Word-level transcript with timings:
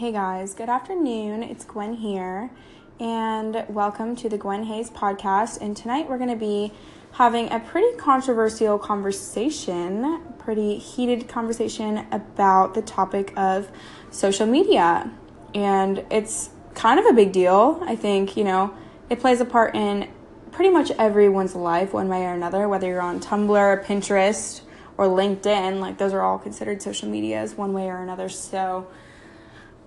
Hey 0.00 0.12
guys, 0.12 0.54
good 0.54 0.70
afternoon. 0.70 1.42
It's 1.42 1.66
Gwen 1.66 1.92
here, 1.92 2.50
and 2.98 3.66
welcome 3.68 4.16
to 4.16 4.30
the 4.30 4.38
Gwen 4.38 4.64
Hayes 4.64 4.88
podcast. 4.88 5.60
And 5.60 5.76
tonight 5.76 6.08
we're 6.08 6.16
going 6.16 6.30
to 6.30 6.36
be 6.36 6.72
having 7.12 7.52
a 7.52 7.60
pretty 7.60 7.98
controversial 7.98 8.78
conversation, 8.78 10.22
pretty 10.38 10.78
heated 10.78 11.28
conversation 11.28 12.06
about 12.12 12.72
the 12.72 12.80
topic 12.80 13.34
of 13.36 13.70
social 14.10 14.46
media. 14.46 15.12
And 15.54 16.02
it's 16.10 16.48
kind 16.72 16.98
of 16.98 17.04
a 17.04 17.12
big 17.12 17.30
deal. 17.30 17.82
I 17.82 17.94
think, 17.94 18.38
you 18.38 18.44
know, 18.44 18.72
it 19.10 19.20
plays 19.20 19.42
a 19.42 19.44
part 19.44 19.74
in 19.74 20.08
pretty 20.50 20.70
much 20.70 20.90
everyone's 20.92 21.54
life, 21.54 21.92
one 21.92 22.08
way 22.08 22.24
or 22.24 22.32
another, 22.32 22.70
whether 22.70 22.86
you're 22.86 23.02
on 23.02 23.20
Tumblr, 23.20 23.84
Pinterest, 23.84 24.62
or 24.96 25.04
LinkedIn, 25.08 25.78
like 25.78 25.98
those 25.98 26.14
are 26.14 26.22
all 26.22 26.38
considered 26.38 26.80
social 26.80 27.06
medias 27.06 27.54
one 27.54 27.74
way 27.74 27.90
or 27.90 27.98
another. 27.98 28.30
So, 28.30 28.88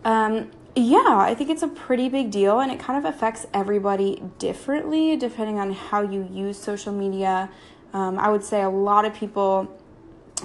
um, 0.05 0.51
yeah, 0.75 1.17
I 1.19 1.35
think 1.35 1.49
it's 1.49 1.61
a 1.61 1.67
pretty 1.67 2.09
big 2.09 2.31
deal 2.31 2.59
and 2.59 2.71
it 2.71 2.79
kind 2.79 2.97
of 2.97 3.13
affects 3.13 3.45
everybody 3.53 4.23
differently 4.39 5.15
depending 5.15 5.59
on 5.59 5.71
how 5.71 6.01
you 6.01 6.27
use 6.31 6.57
social 6.57 6.91
media. 6.91 7.49
Um, 7.93 8.17
I 8.17 8.29
would 8.29 8.43
say 8.43 8.61
a 8.61 8.69
lot 8.69 9.05
of 9.05 9.13
people 9.13 9.71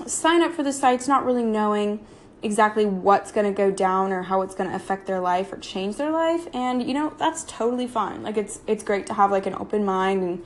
sign 0.07 0.43
up 0.43 0.53
for 0.53 0.63
the 0.63 0.73
sites 0.73 1.09
not 1.09 1.25
really 1.25 1.45
knowing 1.45 2.05
exactly 2.43 2.87
what's 2.87 3.33
going 3.33 3.47
to 3.47 3.57
go 3.57 3.71
down 3.71 4.13
or 4.13 4.23
how 4.23 4.43
it's 4.43 4.55
going 4.55 4.69
to 4.71 4.77
affect 4.77 5.07
their 5.07 5.19
life 5.19 5.53
or 5.53 5.57
change 5.57 5.97
their 5.97 6.13
life 6.13 6.47
and 6.55 6.87
you 6.87 6.95
know 6.95 7.13
that's 7.19 7.43
totally 7.45 7.87
fine 7.87 8.23
like 8.23 8.37
it's 8.37 8.61
it's 8.69 8.85
great 8.85 9.07
to 9.07 9.15
have 9.15 9.33
like 9.33 9.45
an 9.45 9.55
open 9.55 9.85
mind 9.85 10.23
and 10.23 10.45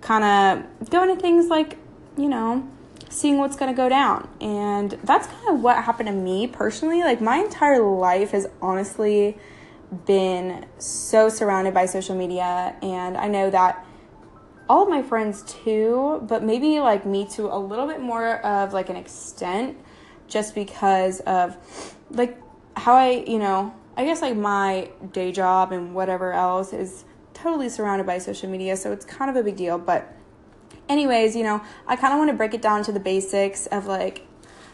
kind 0.00 0.22
of 0.80 0.88
go 0.88 1.02
into 1.02 1.20
things 1.20 1.48
like 1.48 1.78
you 2.16 2.28
know 2.28 2.68
seeing 3.12 3.38
what's 3.38 3.56
going 3.56 3.70
to 3.70 3.76
go 3.76 3.88
down. 3.88 4.28
And 4.40 4.92
that's 5.04 5.26
kind 5.26 5.48
of 5.50 5.62
what 5.62 5.76
happened 5.84 6.08
to 6.08 6.14
me 6.14 6.46
personally. 6.46 7.00
Like, 7.00 7.20
my 7.20 7.36
entire 7.36 7.82
life 7.82 8.30
has 8.30 8.48
honestly 8.60 9.36
been 10.06 10.66
so 10.78 11.28
surrounded 11.28 11.74
by 11.74 11.86
social 11.86 12.16
media. 12.16 12.74
And 12.82 13.16
I 13.16 13.28
know 13.28 13.50
that 13.50 13.84
all 14.68 14.84
of 14.84 14.88
my 14.88 15.02
friends 15.02 15.42
too, 15.42 16.24
but 16.26 16.42
maybe 16.42 16.80
like 16.80 17.04
me 17.04 17.26
to 17.26 17.46
a 17.54 17.58
little 17.58 17.86
bit 17.86 18.00
more 18.00 18.38
of 18.38 18.72
like 18.72 18.88
an 18.88 18.96
extent 18.96 19.76
just 20.28 20.54
because 20.54 21.20
of 21.20 21.56
like 22.10 22.40
how 22.76 22.94
I, 22.94 23.24
you 23.26 23.38
know, 23.38 23.74
I 23.96 24.04
guess 24.06 24.22
like 24.22 24.36
my 24.36 24.88
day 25.12 25.30
job 25.30 25.72
and 25.72 25.94
whatever 25.94 26.32
else 26.32 26.72
is 26.72 27.04
totally 27.34 27.68
surrounded 27.68 28.06
by 28.06 28.16
social 28.16 28.48
media. 28.48 28.76
So 28.78 28.92
it's 28.92 29.04
kind 29.04 29.30
of 29.30 29.36
a 29.36 29.42
big 29.42 29.56
deal. 29.56 29.76
But 29.76 30.10
anyways, 30.92 31.34
you 31.34 31.42
know, 31.42 31.62
I 31.86 31.96
kind 31.96 32.12
of 32.12 32.18
want 32.18 32.30
to 32.30 32.36
break 32.36 32.54
it 32.54 32.62
down 32.62 32.84
to 32.84 32.92
the 32.92 33.00
basics 33.00 33.66
of 33.66 33.86
like 33.86 34.26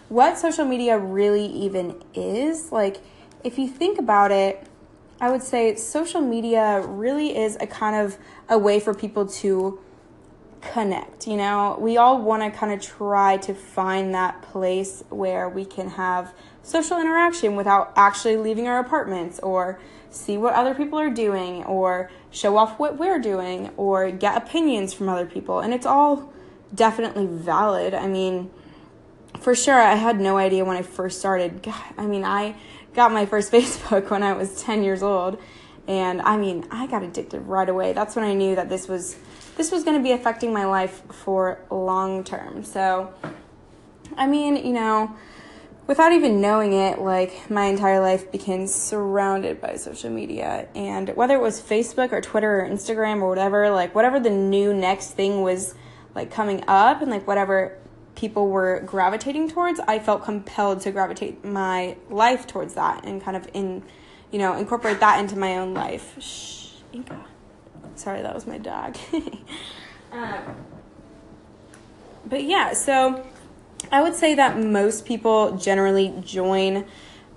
what 0.09 0.37
social 0.37 0.65
media 0.65 0.99
really 0.99 1.47
even 1.47 2.03
is. 2.15 2.73
Like, 2.73 3.01
if 3.45 3.59
you 3.59 3.69
think 3.69 3.99
about 3.99 4.31
it, 4.31 4.67
I 5.21 5.31
would 5.31 5.43
say 5.43 5.75
social 5.77 6.21
media 6.21 6.81
really 6.81 7.37
is 7.37 7.57
a 7.61 7.67
kind 7.67 7.97
of 7.97 8.19
a 8.49 8.59
way 8.59 8.81
for 8.81 8.95
people 8.95 9.27
to 9.27 9.81
connect. 10.61 11.27
You 11.27 11.37
know, 11.37 11.77
we 11.81 11.97
all 11.97 12.21
want 12.21 12.43
to 12.43 12.57
kind 12.57 12.73
of 12.73 12.81
try 12.81 13.37
to 13.39 13.55
find 13.55 14.15
that 14.15 14.43
place 14.43 15.05
where 15.11 15.49
we 15.49 15.65
can 15.65 15.91
have 15.91 16.35
social 16.63 17.01
interaction 17.01 17.57
without 17.57 17.93
actually 17.97 18.37
leaving 18.37 18.67
our 18.67 18.79
apartments 18.79 19.39
or 19.41 19.79
see 20.11 20.37
what 20.37 20.55
other 20.55 20.75
people 20.75 20.99
are 20.99 21.11
doing 21.11 21.65
or 21.65 22.11
show 22.31 22.57
off 22.57 22.79
what 22.79 22.99
we're 22.99 23.19
doing 23.19 23.71
or 23.77 24.11
get 24.11 24.37
opinions 24.37 24.93
from 24.93 25.09
other 25.09 25.27
people. 25.27 25.61
And 25.61 25.73
it's 25.73 25.87
all 25.87 26.33
definitely 26.75 27.27
valid. 27.27 27.95
I 27.95 28.07
mean, 28.07 28.51
for 29.41 29.55
sure, 29.55 29.81
I 29.81 29.95
had 29.95 30.21
no 30.21 30.37
idea 30.37 30.65
when 30.65 30.77
I 30.77 30.83
first 30.83 31.19
started. 31.19 31.63
God, 31.63 31.95
I 31.97 32.07
mean, 32.07 32.25
I 32.25 32.57
got 32.95 33.13
my 33.13 33.27
first 33.27 33.53
Facebook 33.53 34.11
when 34.11 34.23
I 34.23 34.33
was 34.33 34.63
10 34.63 34.83
years 34.83 35.03
old. 35.03 35.41
And 35.87 36.21
I 36.21 36.37
mean, 36.37 36.67
I 36.71 36.87
got 36.87 37.03
addicted 37.03 37.41
right 37.41 37.69
away. 37.69 37.95
That's 37.95 38.15
when 38.15 38.25
I 38.25 38.35
knew 38.35 38.55
that 38.57 38.69
this 38.69 38.89
was 38.89 39.17
this 39.59 39.73
was 39.73 39.85
going 39.85 39.99
to 39.99 40.03
be 40.03 40.13
affecting 40.13 40.53
my 40.53 40.65
life 40.65 41.03
for 41.11 41.59
long 41.69 42.25
term. 42.25 42.65
So, 42.65 43.13
I 44.17 44.27
mean, 44.27 44.57
you 44.57 44.73
know, 44.73 45.15
without 45.89 46.13
even 46.13 46.41
knowing 46.41 46.73
it, 46.73 47.01
like 47.01 47.51
my 47.51 47.65
entire 47.65 48.01
life 48.01 48.31
became 48.31 48.69
surrounded 48.69 49.61
by 49.61 49.75
social 49.75 50.11
media. 50.11 50.69
And 50.77 51.11
whether 51.17 51.35
it 51.35 51.41
was 51.41 51.61
Facebook 51.61 52.13
or 52.13 52.21
Twitter 52.21 52.61
or 52.61 52.69
Instagram 52.69 53.21
or 53.21 53.29
whatever, 53.29 53.69
like 53.71 53.95
whatever 53.97 54.21
the 54.21 54.31
new 54.31 54.73
next 54.73 55.11
thing 55.11 55.43
was 55.43 55.75
like 56.15 56.31
coming 56.31 56.63
up 56.69 57.03
and 57.03 57.11
like 57.11 57.27
whatever 57.27 57.77
people 58.15 58.49
were 58.49 58.81
gravitating 58.87 59.51
towards, 59.51 59.81
I 59.81 59.99
felt 59.99 60.25
compelled 60.25 60.83
to 60.83 60.93
gravitate 60.93 61.45
my 61.45 61.97
life 62.11 62.47
towards 62.47 62.75
that 62.75 63.05
and 63.05 63.21
kind 63.21 63.37
of 63.37 63.49
in, 63.55 63.83
you 64.31 64.39
know, 64.39 64.57
incorporate 64.57 65.01
that 65.01 65.19
into 65.19 65.37
my 65.37 65.57
own 65.57 65.75
life. 65.75 66.15
Shh, 66.21 66.75
Inka. 66.95 67.25
Sorry, 67.99 68.23
that 68.23 68.33
was 68.33 68.47
my 68.47 68.59
dog. 68.59 68.97
um, 70.13 70.57
but 72.25 72.45
yeah, 72.45 72.73
so 72.73 73.27
I 73.91 74.03
would 74.03 74.15
say 74.15 74.37
that 74.37 74.57
most 74.57 75.05
people 75.05 75.57
generally 75.57 76.15
join 76.25 76.85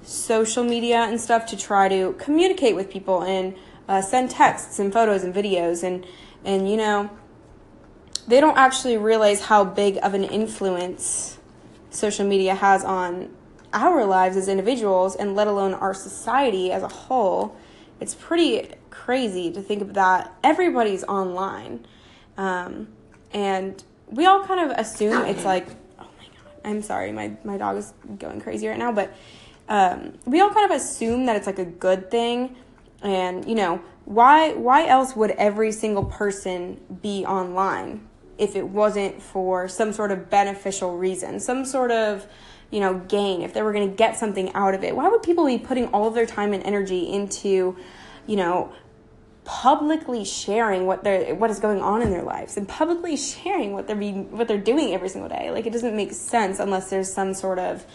social 0.03 0.63
media 0.63 0.97
and 0.97 1.19
stuff 1.19 1.47
to 1.47 1.57
try 1.57 1.89
to 1.89 2.13
communicate 2.19 2.75
with 2.75 2.91
people 2.91 3.23
and 3.23 3.55
uh, 3.89 4.03
send 4.03 4.29
texts 4.29 4.77
and 4.77 4.93
photos 4.93 5.23
and 5.23 5.33
videos 5.33 5.83
and 5.83 6.05
and 6.45 6.69
you 6.69 6.77
know 6.77 7.09
they 8.27 8.39
don't 8.39 8.57
actually 8.57 8.97
realize 8.97 9.41
how 9.41 9.63
big 9.63 9.97
of 10.01 10.13
an 10.13 10.23
influence 10.23 11.37
social 11.89 12.25
media 12.25 12.55
has 12.55 12.83
on 12.83 13.29
our 13.73 14.05
lives 14.05 14.37
as 14.37 14.47
individuals 14.47 15.15
and 15.15 15.35
let 15.35 15.47
alone 15.47 15.73
our 15.73 15.93
society 15.93 16.71
as 16.71 16.81
a 16.81 16.87
whole 16.87 17.55
it's 17.99 18.15
pretty 18.15 18.71
crazy 19.05 19.51
to 19.51 19.61
think 19.61 19.81
of 19.81 19.93
that 19.93 20.33
everybody's 20.43 21.03
online 21.05 21.85
um, 22.37 22.87
and 23.33 23.83
we 24.07 24.25
all 24.25 24.43
kind 24.45 24.71
of 24.71 24.77
assume 24.77 25.25
it's 25.25 25.45
like 25.53 25.67
oh 25.99 26.07
my 26.17 26.25
God, 26.25 26.53
I'm 26.63 26.81
sorry, 26.81 27.11
my, 27.11 27.31
my 27.43 27.57
dog 27.57 27.77
is 27.77 27.93
going 28.19 28.41
crazy 28.41 28.67
right 28.67 28.77
now, 28.77 28.91
but 28.91 29.13
um, 29.71 30.13
we 30.25 30.41
all 30.41 30.53
kind 30.53 30.69
of 30.69 30.77
assume 30.77 31.25
that 31.27 31.37
it's 31.37 31.47
like 31.47 31.57
a 31.59 31.65
good 31.65 32.11
thing. 32.11 32.57
And, 33.01 33.47
you 33.47 33.55
know, 33.55 33.81
why 34.05 34.53
why 34.53 34.85
else 34.85 35.15
would 35.15 35.31
every 35.31 35.71
single 35.71 36.03
person 36.03 36.79
be 37.01 37.25
online 37.25 38.07
if 38.37 38.55
it 38.55 38.67
wasn't 38.67 39.21
for 39.21 39.67
some 39.67 39.93
sort 39.93 40.11
of 40.11 40.29
beneficial 40.29 40.97
reason, 40.97 41.39
some 41.39 41.63
sort 41.63 41.91
of, 41.91 42.27
you 42.69 42.81
know, 42.81 42.99
gain, 43.07 43.41
if 43.41 43.53
they 43.53 43.61
were 43.61 43.71
going 43.71 43.89
to 43.89 43.95
get 43.95 44.17
something 44.17 44.51
out 44.53 44.73
of 44.73 44.83
it? 44.83 44.95
Why 44.95 45.07
would 45.07 45.23
people 45.23 45.45
be 45.45 45.57
putting 45.57 45.87
all 45.87 46.07
of 46.07 46.15
their 46.15 46.25
time 46.25 46.51
and 46.53 46.61
energy 46.63 47.09
into, 47.09 47.77
you 48.27 48.35
know, 48.35 48.73
publicly 49.43 50.23
sharing 50.23 50.85
what 50.85 51.03
they're 51.03 51.33
what 51.33 51.49
is 51.49 51.59
going 51.59 51.81
on 51.81 52.01
in 52.01 52.11
their 52.11 52.21
lives 52.21 52.57
and 52.57 52.67
publicly 52.67 53.17
sharing 53.17 53.73
what 53.73 53.87
they're 53.87 53.95
being 53.95 54.35
what 54.37 54.47
they're 54.47 54.57
doing 54.57 54.93
every 54.93 55.09
single 55.09 55.29
day. 55.29 55.51
Like 55.51 55.65
it 55.65 55.73
doesn't 55.73 55.95
make 55.95 56.13
sense 56.13 56.59
unless 56.59 56.89
there's 56.89 57.11
some 57.11 57.33
sort 57.33 57.59
of 57.59 57.85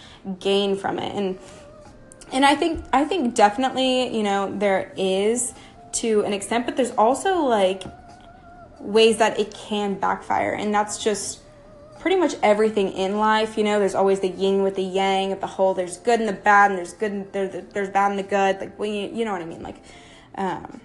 gain 0.40 0.76
from 0.76 0.98
it. 0.98 1.14
And 1.14 1.38
and 2.32 2.44
i 2.44 2.56
think 2.56 2.84
i 2.92 3.04
think 3.04 3.36
definitely 3.36 4.16
you 4.16 4.24
know 4.24 4.52
there 4.58 4.92
is 4.96 5.54
to 5.92 6.22
an 6.22 6.32
extent 6.32 6.66
but 6.66 6.76
there's 6.76 6.90
also 6.90 7.36
like 7.42 7.84
ways 8.80 9.18
that 9.18 9.38
it 9.38 9.52
can 9.54 9.94
backfire. 9.94 10.52
And 10.52 10.74
that's 10.74 11.02
just 11.02 11.40
pretty 12.00 12.16
much 12.16 12.34
everything 12.42 12.92
in 12.92 13.18
life 13.18 13.56
you 13.56 13.64
know? 13.64 13.78
There's 13.78 13.94
always 13.94 14.20
the 14.20 14.28
yin 14.28 14.62
with 14.62 14.76
the 14.76 14.82
yang 14.82 15.32
of 15.32 15.40
the 15.40 15.46
whole 15.46 15.74
there's 15.74 15.96
good 15.98 16.20
and 16.20 16.28
the 16.28 16.34
bad 16.34 16.70
and 16.70 16.78
there's 16.78 16.92
good 16.92 17.12
and 17.12 17.32
there's, 17.32 17.90
bad 17.90 18.10
and 18.10 18.18
the 18.18 18.22
good 18.22 18.60
like 18.60 18.78
when 18.78 18.92
you, 18.92 19.08
you 19.12 19.24
know 19.24 19.32
what 19.32 19.42
i 19.42 19.46
mean? 19.46 19.62
Like 19.62 19.82
um 20.36 20.80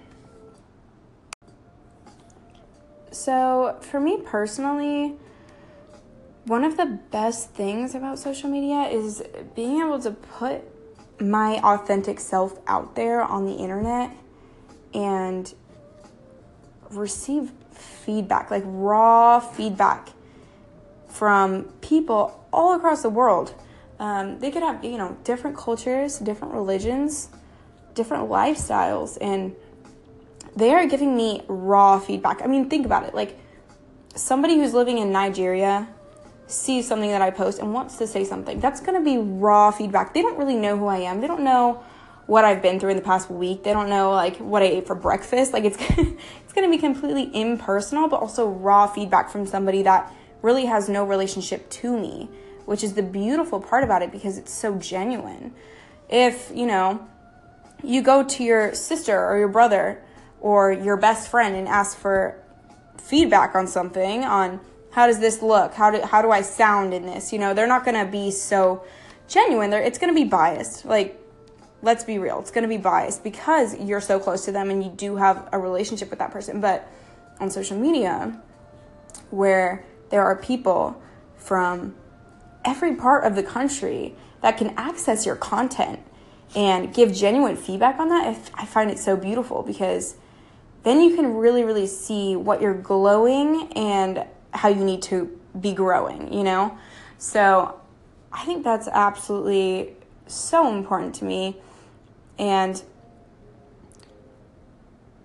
so, 3.11 3.77
for 3.81 3.99
me 3.99 4.17
personally, 4.23 5.17
one 6.45 6.63
of 6.63 6.77
the 6.77 6.99
best 7.11 7.51
things 7.51 7.93
about 7.93 8.17
social 8.17 8.49
media 8.49 8.83
is 8.83 9.21
being 9.55 9.81
able 9.81 9.99
to 9.99 10.11
put 10.11 10.63
my 11.21 11.59
authentic 11.59 12.19
self 12.19 12.57
out 12.67 12.95
there 12.95 13.21
on 13.21 13.45
the 13.45 13.53
internet 13.53 14.11
and 14.93 15.53
receive 16.89 17.51
feedback, 17.71 18.49
like 18.49 18.63
raw 18.65 19.39
feedback 19.39 20.09
from 21.07 21.63
people 21.81 22.45
all 22.51 22.75
across 22.75 23.01
the 23.01 23.09
world. 23.09 23.53
Um, 23.99 24.39
they 24.39 24.51
could 24.51 24.63
have, 24.63 24.83
you 24.83 24.97
know, 24.97 25.17
different 25.23 25.57
cultures, 25.57 26.17
different 26.17 26.53
religions, 26.53 27.29
different 27.93 28.29
lifestyles, 28.29 29.17
and 29.21 29.55
they 30.55 30.73
are 30.73 30.85
giving 30.85 31.15
me 31.15 31.43
raw 31.47 31.99
feedback. 31.99 32.41
I 32.41 32.47
mean, 32.47 32.69
think 32.69 32.85
about 32.85 33.03
it. 33.03 33.13
Like 33.13 33.37
somebody 34.15 34.55
who's 34.55 34.73
living 34.73 34.97
in 34.97 35.11
Nigeria 35.11 35.87
sees 36.47 36.87
something 36.87 37.09
that 37.09 37.21
I 37.21 37.31
post 37.31 37.59
and 37.59 37.73
wants 37.73 37.97
to 37.97 38.07
say 38.07 38.25
something. 38.25 38.59
That's 38.59 38.81
going 38.81 38.97
to 38.97 39.03
be 39.03 39.17
raw 39.17 39.71
feedback. 39.71 40.13
They 40.13 40.21
don't 40.21 40.37
really 40.37 40.55
know 40.55 40.77
who 40.77 40.87
I 40.87 40.97
am. 40.97 41.21
They 41.21 41.27
don't 41.27 41.43
know 41.43 41.83
what 42.27 42.45
I've 42.45 42.61
been 42.61 42.79
through 42.79 42.91
in 42.91 42.97
the 42.97 43.03
past 43.03 43.29
week. 43.29 43.63
They 43.63 43.73
don't 43.73 43.89
know 43.89 44.11
like 44.11 44.37
what 44.37 44.61
I 44.61 44.65
ate 44.65 44.87
for 44.87 44.95
breakfast. 44.95 45.53
Like 45.53 45.63
it's 45.63 45.77
it's 45.89 46.53
going 46.53 46.69
to 46.69 46.75
be 46.75 46.77
completely 46.77 47.29
impersonal 47.33 48.07
but 48.07 48.19
also 48.21 48.47
raw 48.47 48.87
feedback 48.87 49.29
from 49.29 49.45
somebody 49.45 49.83
that 49.83 50.13
really 50.41 50.65
has 50.65 50.89
no 50.89 51.05
relationship 51.05 51.69
to 51.69 51.97
me, 51.97 52.29
which 52.65 52.83
is 52.83 52.93
the 52.93 53.03
beautiful 53.03 53.59
part 53.59 53.83
about 53.83 54.01
it 54.01 54.11
because 54.11 54.37
it's 54.37 54.53
so 54.53 54.75
genuine. 54.75 55.53
If, 56.09 56.51
you 56.53 56.65
know, 56.65 57.07
you 57.83 58.01
go 58.01 58.23
to 58.23 58.43
your 58.43 58.73
sister 58.75 59.17
or 59.17 59.37
your 59.37 59.47
brother 59.47 60.03
or 60.41 60.71
your 60.71 60.97
best 60.97 61.29
friend 61.29 61.55
and 61.55 61.67
ask 61.67 61.97
for 61.97 62.35
feedback 62.97 63.55
on 63.55 63.67
something 63.67 64.25
on 64.25 64.59
how 64.91 65.07
does 65.07 65.19
this 65.19 65.41
look? 65.41 65.73
How 65.73 65.89
do 65.91 66.01
how 66.01 66.21
do 66.21 66.31
I 66.31 66.41
sound 66.41 66.93
in 66.93 67.05
this? 67.05 67.31
You 67.31 67.39
know 67.39 67.53
they're 67.53 67.67
not 67.67 67.85
going 67.85 68.05
to 68.05 68.11
be 68.11 68.31
so 68.31 68.83
genuine. 69.27 69.69
They're, 69.69 69.81
it's 69.81 69.97
going 69.97 70.13
to 70.13 70.19
be 70.19 70.27
biased. 70.27 70.83
Like 70.83 71.17
let's 71.81 72.03
be 72.03 72.17
real. 72.17 72.39
It's 72.39 72.51
going 72.51 72.63
to 72.63 72.67
be 72.67 72.77
biased 72.77 73.23
because 73.23 73.79
you're 73.79 74.01
so 74.01 74.19
close 74.19 74.45
to 74.45 74.51
them 74.51 74.69
and 74.69 74.83
you 74.83 74.89
do 74.89 75.15
have 75.15 75.47
a 75.51 75.59
relationship 75.59 76.09
with 76.09 76.19
that 76.19 76.31
person. 76.31 76.59
But 76.59 76.87
on 77.39 77.49
social 77.49 77.77
media 77.77 78.39
where 79.29 79.85
there 80.09 80.23
are 80.23 80.35
people 80.35 81.01
from 81.37 81.95
every 82.65 82.95
part 82.95 83.25
of 83.25 83.35
the 83.35 83.43
country 83.43 84.15
that 84.41 84.57
can 84.57 84.69
access 84.77 85.25
your 85.25 85.35
content 85.35 85.99
and 86.55 86.93
give 86.93 87.13
genuine 87.13 87.55
feedback 87.55 87.99
on 87.99 88.09
that, 88.09 88.51
I 88.53 88.65
find 88.65 88.91
it 88.91 88.99
so 88.99 89.15
beautiful 89.15 89.63
because 89.63 90.15
then 90.83 91.01
you 91.01 91.15
can 91.15 91.35
really, 91.35 91.63
really 91.63 91.87
see 91.87 92.35
what 92.35 92.61
you're 92.61 92.73
glowing 92.73 93.71
and 93.73 94.25
how 94.53 94.69
you 94.69 94.83
need 94.83 95.01
to 95.03 95.37
be 95.59 95.73
growing, 95.73 96.33
you 96.33 96.43
know? 96.43 96.77
So 97.17 97.79
I 98.31 98.45
think 98.45 98.63
that's 98.63 98.87
absolutely 98.87 99.93
so 100.27 100.73
important 100.73 101.15
to 101.15 101.25
me. 101.25 101.57
And 102.39 102.81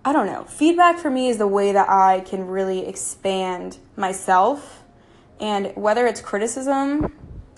I 0.05 0.13
don't 0.13 0.27
know, 0.27 0.43
feedback 0.45 0.99
for 0.99 1.09
me 1.09 1.29
is 1.29 1.37
the 1.37 1.47
way 1.47 1.71
that 1.71 1.89
I 1.89 2.21
can 2.21 2.47
really 2.47 2.87
expand 2.87 3.77
myself. 3.95 4.83
And 5.39 5.71
whether 5.75 6.07
it's 6.07 6.21
criticism 6.21 7.13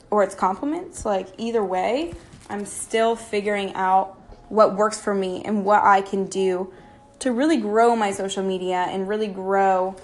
or 0.10 0.24
it's 0.24 0.36
compliments, 0.36 1.06
like 1.06 1.28
either 1.38 1.64
way, 1.64 2.14
I'm 2.50 2.66
still 2.66 3.16
figuring 3.16 3.74
out 3.76 4.20
what 4.50 4.76
works 4.76 5.00
for 5.00 5.14
me 5.14 5.44
and 5.46 5.64
what 5.64 5.84
I 5.84 6.02
can 6.02 6.26
do 6.26 6.74
to 7.20 7.32
really 7.32 7.58
grow 7.58 7.96
my 7.96 8.12
social 8.12 8.44
media 8.44 8.88
and 8.90 9.08
really 9.08 9.28
grow 9.28 9.96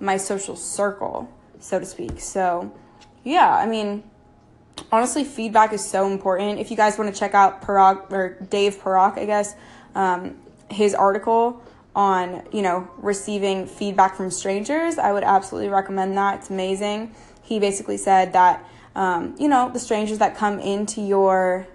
my 0.00 0.16
social 0.16 0.56
circle, 0.56 1.30
so 1.60 1.78
to 1.78 1.86
speak. 1.86 2.20
So, 2.20 2.72
yeah, 3.24 3.54
I 3.54 3.66
mean, 3.66 4.02
honestly, 4.92 5.24
feedback 5.24 5.72
is 5.72 5.84
so 5.84 6.10
important. 6.10 6.60
If 6.60 6.70
you 6.70 6.76
guys 6.76 6.98
want 6.98 7.12
to 7.12 7.18
check 7.18 7.34
out 7.34 7.62
Parag 7.62 8.12
or 8.12 8.38
Dave 8.50 8.76
Parak, 8.76 9.18
I 9.18 9.24
guess, 9.24 9.54
um, 9.94 10.36
his 10.70 10.94
article 10.94 11.62
on 11.96 12.46
you 12.52 12.62
know 12.62 12.88
receiving 12.98 13.66
feedback 13.66 14.14
from 14.14 14.30
strangers, 14.30 14.98
I 14.98 15.12
would 15.12 15.24
absolutely 15.24 15.70
recommend 15.70 16.16
that. 16.16 16.40
It's 16.40 16.50
amazing. 16.50 17.14
He 17.42 17.58
basically 17.58 17.96
said 17.96 18.34
that 18.34 18.64
um, 18.94 19.34
you 19.38 19.48
know 19.48 19.70
the 19.72 19.80
strangers 19.80 20.18
that 20.18 20.36
come 20.36 20.60
into 20.60 21.00
your 21.00 21.66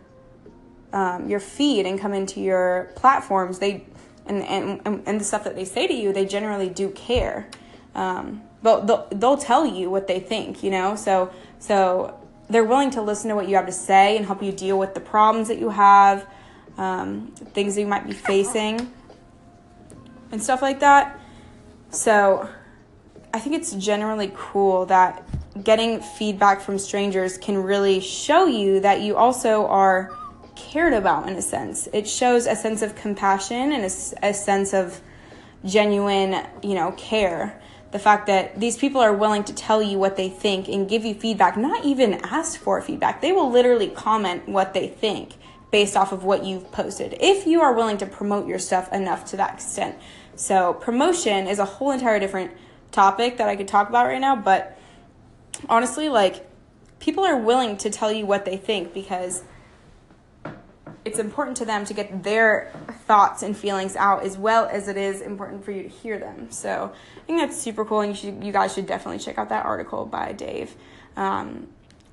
um, 0.93 1.27
your 1.27 1.39
feed 1.39 1.85
and 1.85 1.99
come 1.99 2.13
into 2.13 2.39
your 2.39 2.91
platforms, 2.95 3.59
they 3.59 3.85
and, 4.25 4.43
and 4.43 5.03
and 5.05 5.19
the 5.19 5.23
stuff 5.23 5.43
that 5.43 5.55
they 5.55 5.65
say 5.65 5.87
to 5.87 5.93
you, 5.93 6.13
they 6.13 6.25
generally 6.25 6.69
do 6.69 6.89
care. 6.89 7.49
Um, 7.95 8.41
but 8.61 8.87
they'll, 8.87 9.07
they'll 9.11 9.37
tell 9.37 9.65
you 9.65 9.89
what 9.89 10.07
they 10.07 10.19
think, 10.19 10.63
you 10.63 10.71
know. 10.71 10.95
So 10.95 11.31
so 11.59 12.19
they're 12.49 12.63
willing 12.63 12.91
to 12.91 13.01
listen 13.01 13.29
to 13.29 13.35
what 13.35 13.47
you 13.47 13.55
have 13.55 13.65
to 13.65 13.71
say 13.71 14.17
and 14.17 14.25
help 14.25 14.41
you 14.41 14.51
deal 14.51 14.77
with 14.79 14.93
the 14.93 14.99
problems 14.99 15.47
that 15.47 15.59
you 15.59 15.69
have, 15.69 16.25
um, 16.77 17.27
things 17.53 17.75
that 17.75 17.81
you 17.81 17.87
might 17.87 18.05
be 18.05 18.13
facing, 18.13 18.91
and 20.31 20.41
stuff 20.41 20.61
like 20.61 20.79
that. 20.79 21.19
So 21.89 22.49
I 23.33 23.39
think 23.39 23.55
it's 23.55 23.73
generally 23.73 24.31
cool 24.35 24.85
that 24.87 25.27
getting 25.63 26.01
feedback 26.01 26.61
from 26.61 26.79
strangers 26.79 27.37
can 27.37 27.61
really 27.61 27.99
show 27.99 28.45
you 28.45 28.79
that 28.79 29.01
you 29.01 29.15
also 29.15 29.67
are 29.67 30.11
cared 30.55 30.93
about 30.93 31.27
in 31.27 31.35
a 31.35 31.41
sense. 31.41 31.87
It 31.93 32.07
shows 32.07 32.45
a 32.45 32.55
sense 32.55 32.81
of 32.81 32.95
compassion 32.95 33.71
and 33.71 33.83
a, 33.83 34.27
a 34.29 34.33
sense 34.33 34.73
of 34.73 35.01
genuine, 35.65 36.45
you 36.61 36.75
know, 36.75 36.91
care. 36.93 37.59
The 37.91 37.99
fact 37.99 38.27
that 38.27 38.59
these 38.59 38.75
people 38.75 39.01
are 39.01 39.13
willing 39.13 39.43
to 39.45 39.53
tell 39.53 39.81
you 39.81 39.99
what 39.99 40.17
they 40.17 40.29
think 40.29 40.67
and 40.67 40.89
give 40.89 41.05
you 41.05 41.13
feedback, 41.13 41.57
not 41.57 41.85
even 41.85 42.15
ask 42.25 42.59
for 42.59 42.81
feedback. 42.81 43.21
They 43.21 43.31
will 43.31 43.51
literally 43.51 43.87
comment 43.87 44.47
what 44.47 44.73
they 44.73 44.87
think 44.87 45.35
based 45.71 45.95
off 45.95 46.11
of 46.11 46.23
what 46.23 46.43
you've 46.43 46.71
posted 46.71 47.17
if 47.19 47.47
you 47.47 47.61
are 47.61 47.73
willing 47.73 47.97
to 47.97 48.05
promote 48.05 48.47
your 48.47 48.59
stuff 48.59 48.91
enough 48.93 49.25
to 49.25 49.37
that 49.37 49.55
extent. 49.55 49.97
So, 50.35 50.73
promotion 50.73 51.47
is 51.47 51.59
a 51.59 51.65
whole 51.65 51.91
entire 51.91 52.19
different 52.19 52.51
topic 52.91 53.37
that 53.37 53.49
I 53.49 53.55
could 53.55 53.67
talk 53.67 53.89
about 53.89 54.07
right 54.07 54.21
now, 54.21 54.35
but 54.35 54.77
honestly, 55.69 56.09
like 56.09 56.47
people 56.99 57.23
are 57.23 57.37
willing 57.37 57.77
to 57.77 57.89
tell 57.89 58.11
you 58.11 58.25
what 58.25 58.45
they 58.45 58.57
think 58.57 58.93
because 58.93 59.43
it's 61.05 61.19
important 61.19 61.57
to 61.57 61.65
them 61.65 61.85
to 61.85 61.93
get 61.93 62.23
their 62.23 62.71
thoughts 63.05 63.43
and 63.43 63.55
feelings 63.55 63.95
out 63.95 64.23
as 64.23 64.37
well 64.37 64.65
as 64.65 64.87
it 64.87 64.97
is 64.97 65.21
important 65.21 65.65
for 65.65 65.71
you 65.71 65.83
to 65.83 65.89
hear 65.89 66.17
them. 66.17 66.49
So 66.51 66.93
I 67.17 67.19
think 67.25 67.39
that's 67.39 67.59
super 67.59 67.83
cool, 67.83 68.01
and 68.01 68.11
you, 68.11 68.15
should, 68.15 68.43
you 68.43 68.51
guys 68.51 68.73
should 68.73 68.87
definitely 68.87 69.19
check 69.19 69.37
out 69.37 69.49
that 69.49 69.65
article 69.65 70.05
by 70.05 70.31
Dave. 70.31 70.75
Um, 71.15 71.67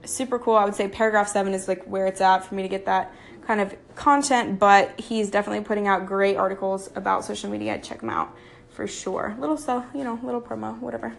super 0.04 0.38
cool. 0.38 0.56
I 0.56 0.64
would 0.64 0.74
say 0.74 0.88
paragraph 0.88 1.28
seven 1.28 1.54
is 1.54 1.68
like 1.68 1.84
where 1.84 2.06
it's 2.06 2.20
at 2.20 2.44
for 2.44 2.54
me 2.54 2.62
to 2.62 2.68
get 2.68 2.86
that 2.86 3.12
kind 3.46 3.60
of 3.60 3.74
content, 3.94 4.58
but 4.58 4.98
he's 4.98 5.30
definitely 5.30 5.64
putting 5.64 5.86
out 5.86 6.06
great 6.06 6.36
articles 6.36 6.90
about 6.94 7.24
social 7.24 7.50
media. 7.50 7.78
Check 7.78 8.02
him 8.02 8.10
out 8.10 8.34
for 8.70 8.86
sure. 8.86 9.36
Little 9.38 9.56
stuff, 9.56 9.86
you 9.94 10.04
know, 10.04 10.18
little 10.22 10.40
promo, 10.40 10.78
whatever. 10.78 11.14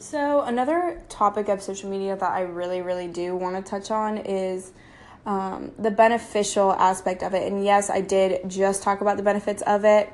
So, 0.00 0.42
another 0.42 1.02
topic 1.08 1.48
of 1.48 1.60
social 1.60 1.90
media 1.90 2.14
that 2.16 2.30
I 2.30 2.42
really, 2.42 2.82
really 2.82 3.08
do 3.08 3.34
want 3.34 3.56
to 3.56 3.68
touch 3.68 3.90
on 3.90 4.18
is 4.18 4.72
um, 5.28 5.72
the 5.78 5.90
beneficial 5.90 6.72
aspect 6.72 7.22
of 7.22 7.34
it. 7.34 7.52
And 7.52 7.62
yes, 7.62 7.90
I 7.90 8.00
did 8.00 8.48
just 8.48 8.82
talk 8.82 9.02
about 9.02 9.18
the 9.18 9.22
benefits 9.22 9.60
of 9.62 9.84
it 9.84 10.10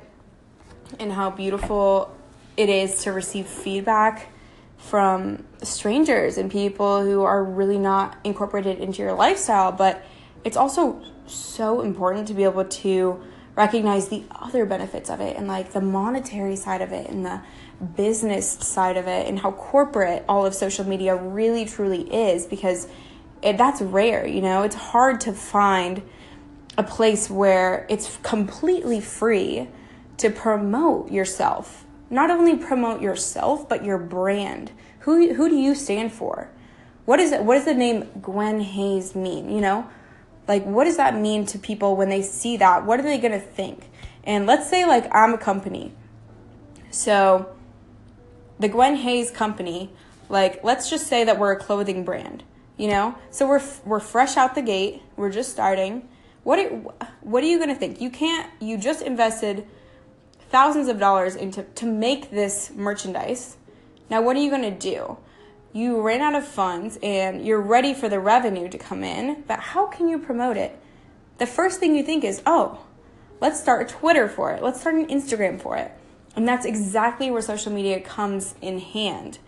and 0.98 1.12
how 1.12 1.30
beautiful 1.30 2.12
it 2.56 2.68
is 2.68 3.04
to 3.04 3.12
receive 3.12 3.46
feedback 3.46 4.26
from 4.76 5.44
strangers 5.62 6.36
and 6.36 6.50
people 6.50 7.02
who 7.02 7.22
are 7.22 7.44
really 7.44 7.78
not 7.78 8.16
incorporated 8.24 8.80
into 8.80 9.02
your 9.02 9.12
lifestyle. 9.12 9.70
But 9.70 10.04
it's 10.42 10.56
also 10.56 11.00
so 11.26 11.80
important 11.80 12.26
to 12.26 12.34
be 12.34 12.42
able 12.42 12.64
to 12.64 13.22
recognize 13.54 14.08
the 14.08 14.24
other 14.32 14.66
benefits 14.66 15.08
of 15.08 15.20
it 15.20 15.36
and 15.36 15.46
like 15.46 15.72
the 15.72 15.80
monetary 15.80 16.56
side 16.56 16.82
of 16.82 16.90
it 16.90 17.08
and 17.08 17.24
the 17.24 17.40
business 17.96 18.50
side 18.50 18.96
of 18.96 19.06
it 19.06 19.28
and 19.28 19.38
how 19.38 19.52
corporate 19.52 20.24
all 20.28 20.44
of 20.44 20.56
social 20.56 20.84
media 20.84 21.14
really 21.14 21.64
truly 21.64 22.02
is 22.12 22.46
because 22.46 22.88
it, 23.44 23.58
that's 23.58 23.82
rare, 23.82 24.26
you 24.26 24.40
know? 24.40 24.62
It's 24.62 24.74
hard 24.74 25.20
to 25.22 25.32
find 25.32 26.02
a 26.78 26.82
place 26.82 27.28
where 27.28 27.86
it's 27.90 28.16
completely 28.22 29.00
free 29.00 29.68
to 30.16 30.30
promote 30.30 31.12
yourself. 31.12 31.84
Not 32.08 32.30
only 32.30 32.56
promote 32.56 33.02
yourself, 33.02 33.68
but 33.68 33.84
your 33.84 33.98
brand. 33.98 34.72
Who 35.00 35.34
who 35.34 35.48
do 35.50 35.56
you 35.56 35.74
stand 35.74 36.12
for? 36.12 36.50
What 37.04 37.20
is 37.20 37.32
it 37.32 37.44
what 37.44 37.56
does 37.56 37.66
the 37.66 37.74
name 37.74 38.08
Gwen 38.22 38.60
Hayes 38.60 39.14
mean, 39.14 39.50
you 39.50 39.60
know? 39.60 39.88
Like 40.48 40.64
what 40.64 40.84
does 40.84 40.96
that 40.96 41.14
mean 41.14 41.44
to 41.46 41.58
people 41.58 41.96
when 41.96 42.08
they 42.08 42.22
see 42.22 42.56
that? 42.56 42.86
What 42.86 42.98
are 42.98 43.02
they 43.02 43.18
to 43.20 43.38
think? 43.38 43.90
And 44.24 44.46
let's 44.46 44.70
say 44.70 44.86
like 44.86 45.14
I'm 45.14 45.34
a 45.34 45.38
company. 45.38 45.92
So 46.90 47.54
the 48.58 48.68
Gwen 48.68 48.96
Hayes 48.96 49.30
company, 49.30 49.90
like 50.30 50.64
let's 50.64 50.88
just 50.88 51.06
say 51.06 51.24
that 51.24 51.38
we're 51.38 51.52
a 51.52 51.58
clothing 51.58 52.04
brand 52.04 52.42
you 52.76 52.88
know? 52.88 53.16
So 53.30 53.46
we're 53.46 53.62
we're 53.84 54.00
fresh 54.00 54.36
out 54.36 54.54
the 54.54 54.62
gate. 54.62 55.02
We're 55.16 55.30
just 55.30 55.50
starting. 55.50 56.08
What 56.42 56.58
are, 56.58 56.68
what 57.22 57.42
are 57.42 57.46
you 57.46 57.58
going 57.58 57.70
to 57.70 57.74
think? 57.74 58.00
You 58.00 58.10
can't 58.10 58.50
you 58.60 58.76
just 58.76 59.02
invested 59.02 59.66
thousands 60.50 60.88
of 60.88 60.98
dollars 60.98 61.34
into 61.34 61.62
to 61.62 61.86
make 61.86 62.30
this 62.30 62.70
merchandise. 62.74 63.56
Now 64.10 64.22
what 64.22 64.36
are 64.36 64.40
you 64.40 64.50
going 64.50 64.62
to 64.62 64.70
do? 64.70 65.16
You 65.72 66.00
ran 66.00 66.20
out 66.20 66.34
of 66.34 66.46
funds 66.46 66.98
and 67.02 67.44
you're 67.44 67.60
ready 67.60 67.94
for 67.94 68.08
the 68.08 68.20
revenue 68.20 68.68
to 68.68 68.78
come 68.78 69.02
in 69.02 69.42
but 69.48 69.58
how 69.58 69.86
can 69.86 70.08
you 70.08 70.18
promote 70.18 70.56
it? 70.56 70.78
The 71.38 71.46
first 71.46 71.80
thing 71.80 71.96
you 71.96 72.04
think 72.04 72.24
is 72.24 72.42
oh 72.46 72.84
let's 73.40 73.60
start 73.60 73.90
a 73.90 73.92
twitter 73.92 74.28
for 74.28 74.52
it. 74.52 74.62
Let's 74.62 74.80
start 74.80 74.96
an 74.96 75.06
instagram 75.06 75.60
for 75.60 75.76
it. 75.76 75.90
And 76.36 76.46
that's 76.46 76.66
exactly 76.66 77.30
where 77.30 77.42
social 77.42 77.72
media 77.72 78.00
comes 78.00 78.54
in 78.60 78.80
hand. 78.80 79.38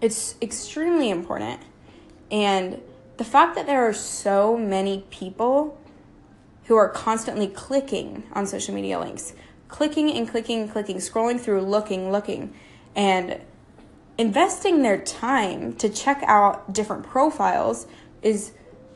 It's 0.00 0.36
extremely 0.40 1.10
important 1.10 1.60
and 2.32 2.80
the 3.18 3.24
fact 3.24 3.54
that 3.54 3.66
there 3.66 3.86
are 3.86 3.92
so 3.92 4.56
many 4.56 5.04
people 5.10 5.78
who 6.64 6.76
are 6.76 6.88
constantly 6.88 7.46
clicking 7.46 8.24
on 8.32 8.46
social 8.46 8.74
media 8.74 8.98
links, 8.98 9.34
clicking 9.68 10.10
and 10.10 10.28
clicking 10.28 10.62
and 10.62 10.72
clicking, 10.72 10.96
scrolling 10.96 11.38
through, 11.38 11.60
looking, 11.60 12.10
looking, 12.10 12.54
and 12.96 13.38
investing 14.16 14.82
their 14.82 14.98
time 14.98 15.74
to 15.74 15.88
check 15.88 16.22
out 16.26 16.72
different 16.72 17.04
profiles 17.04 17.86
is 18.22 18.52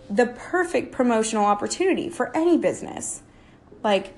the 0.08 0.26
perfect 0.26 0.92
promotional 0.92 1.44
opportunity 1.44 2.08
for 2.08 2.34
any 2.34 2.56
business. 2.56 3.22
Like 3.82 4.14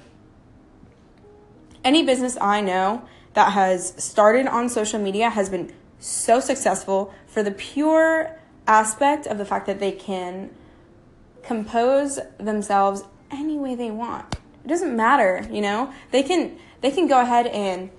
any 1.82 2.04
business 2.04 2.36
I 2.40 2.60
know 2.60 3.02
that 3.34 3.52
has 3.52 3.94
started 4.02 4.46
on 4.46 4.68
social 4.68 5.00
media 5.00 5.30
has 5.30 5.48
been 5.48 5.72
so 5.98 6.38
successful 6.40 7.12
for 7.26 7.42
the 7.42 7.50
pure 7.50 8.38
aspect 8.68 9.26
of 9.26 9.38
the 9.38 9.44
fact 9.44 9.66
that 9.66 9.80
they 9.80 9.92
can 9.92 10.50
compose 11.42 12.20
themselves 12.38 13.02
any 13.30 13.58
way 13.58 13.74
they 13.74 13.90
want. 13.90 14.36
It 14.64 14.68
doesn't 14.68 14.94
matter, 14.94 15.46
you 15.50 15.62
know? 15.62 15.92
They 16.12 16.22
can 16.22 16.58
they 16.80 16.90
can 16.90 17.08
go 17.08 17.20
ahead 17.20 17.46
and 17.48 17.90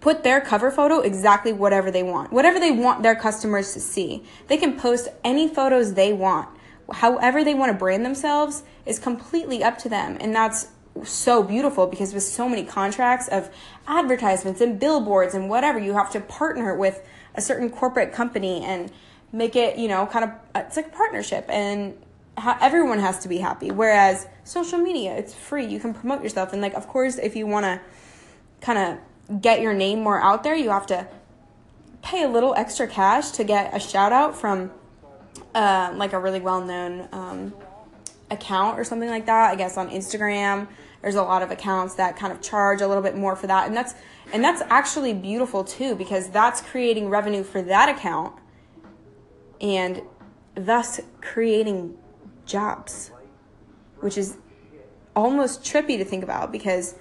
put 0.00 0.22
their 0.22 0.40
cover 0.40 0.70
photo 0.70 1.00
exactly 1.00 1.52
whatever 1.52 1.90
they 1.90 2.02
want. 2.02 2.32
Whatever 2.32 2.60
they 2.60 2.70
want 2.70 3.02
their 3.02 3.16
customers 3.16 3.72
to 3.72 3.80
see. 3.80 4.24
They 4.48 4.56
can 4.56 4.78
post 4.78 5.08
any 5.24 5.48
photos 5.48 5.94
they 5.94 6.12
want. 6.12 6.48
However 6.92 7.44
they 7.44 7.54
want 7.54 7.72
to 7.72 7.78
brand 7.78 8.04
themselves 8.04 8.62
is 8.86 8.98
completely 8.98 9.62
up 9.62 9.78
to 9.78 9.88
them. 9.88 10.18
And 10.20 10.34
that's 10.34 10.68
so 11.04 11.42
beautiful 11.42 11.86
because 11.86 12.12
with 12.12 12.22
so 12.22 12.48
many 12.48 12.64
contracts 12.64 13.28
of 13.28 13.50
advertisements 13.86 14.60
and 14.60 14.78
billboards 14.80 15.34
and 15.34 15.48
whatever, 15.48 15.78
you 15.78 15.94
have 15.94 16.10
to 16.12 16.20
partner 16.20 16.74
with 16.74 17.06
a 17.34 17.40
certain 17.40 17.70
corporate 17.70 18.12
company 18.12 18.64
and 18.64 18.90
make 19.32 19.56
it, 19.56 19.78
you 19.78 19.88
know, 19.88 20.06
kind 20.06 20.24
of 20.24 20.30
it's 20.54 20.76
like 20.76 20.86
a 20.86 20.90
partnership 20.90 21.46
and 21.48 21.96
ha- 22.36 22.58
everyone 22.60 22.98
has 22.98 23.20
to 23.20 23.28
be 23.28 23.38
happy. 23.38 23.70
Whereas 23.70 24.26
social 24.44 24.78
media, 24.78 25.16
it's 25.16 25.34
free. 25.34 25.66
You 25.66 25.80
can 25.80 25.94
promote 25.94 26.22
yourself 26.22 26.52
and 26.52 26.62
like 26.62 26.74
of 26.74 26.88
course 26.88 27.18
if 27.18 27.36
you 27.36 27.46
want 27.46 27.64
to 27.64 27.80
kind 28.60 28.78
of 28.78 29.40
get 29.42 29.60
your 29.60 29.74
name 29.74 30.00
more 30.00 30.20
out 30.20 30.42
there, 30.42 30.54
you 30.54 30.70
have 30.70 30.86
to 30.86 31.06
pay 32.02 32.24
a 32.24 32.28
little 32.28 32.54
extra 32.54 32.86
cash 32.86 33.30
to 33.32 33.44
get 33.44 33.74
a 33.74 33.80
shout 33.80 34.12
out 34.12 34.36
from 34.36 34.70
uh, 35.54 35.92
like 35.94 36.12
a 36.12 36.18
really 36.18 36.40
well 36.40 36.64
known 36.64 37.08
um, 37.12 37.52
account 38.30 38.78
or 38.78 38.84
something 38.84 39.08
like 39.08 39.26
that. 39.26 39.50
I 39.50 39.54
guess 39.56 39.76
on 39.76 39.90
Instagram, 39.90 40.68
there's 41.02 41.14
a 41.14 41.22
lot 41.22 41.42
of 41.42 41.50
accounts 41.50 41.94
that 41.94 42.16
kind 42.16 42.32
of 42.32 42.40
charge 42.40 42.80
a 42.80 42.88
little 42.88 43.02
bit 43.02 43.16
more 43.16 43.36
for 43.36 43.46
that, 43.46 43.66
and 43.66 43.76
that's 43.76 43.94
and 44.32 44.42
that's 44.42 44.62
actually 44.68 45.14
beautiful 45.14 45.64
too 45.64 45.94
because 45.94 46.28
that's 46.30 46.60
creating 46.60 47.08
revenue 47.08 47.42
for 47.42 47.62
that 47.62 47.88
account, 47.88 48.34
and 49.60 50.02
thus 50.54 51.00
creating 51.20 51.96
jobs, 52.46 53.10
which 54.00 54.18
is 54.18 54.36
almost 55.14 55.62
trippy 55.62 55.98
to 55.98 56.04
think 56.04 56.22
about 56.22 56.52
because 56.52 56.94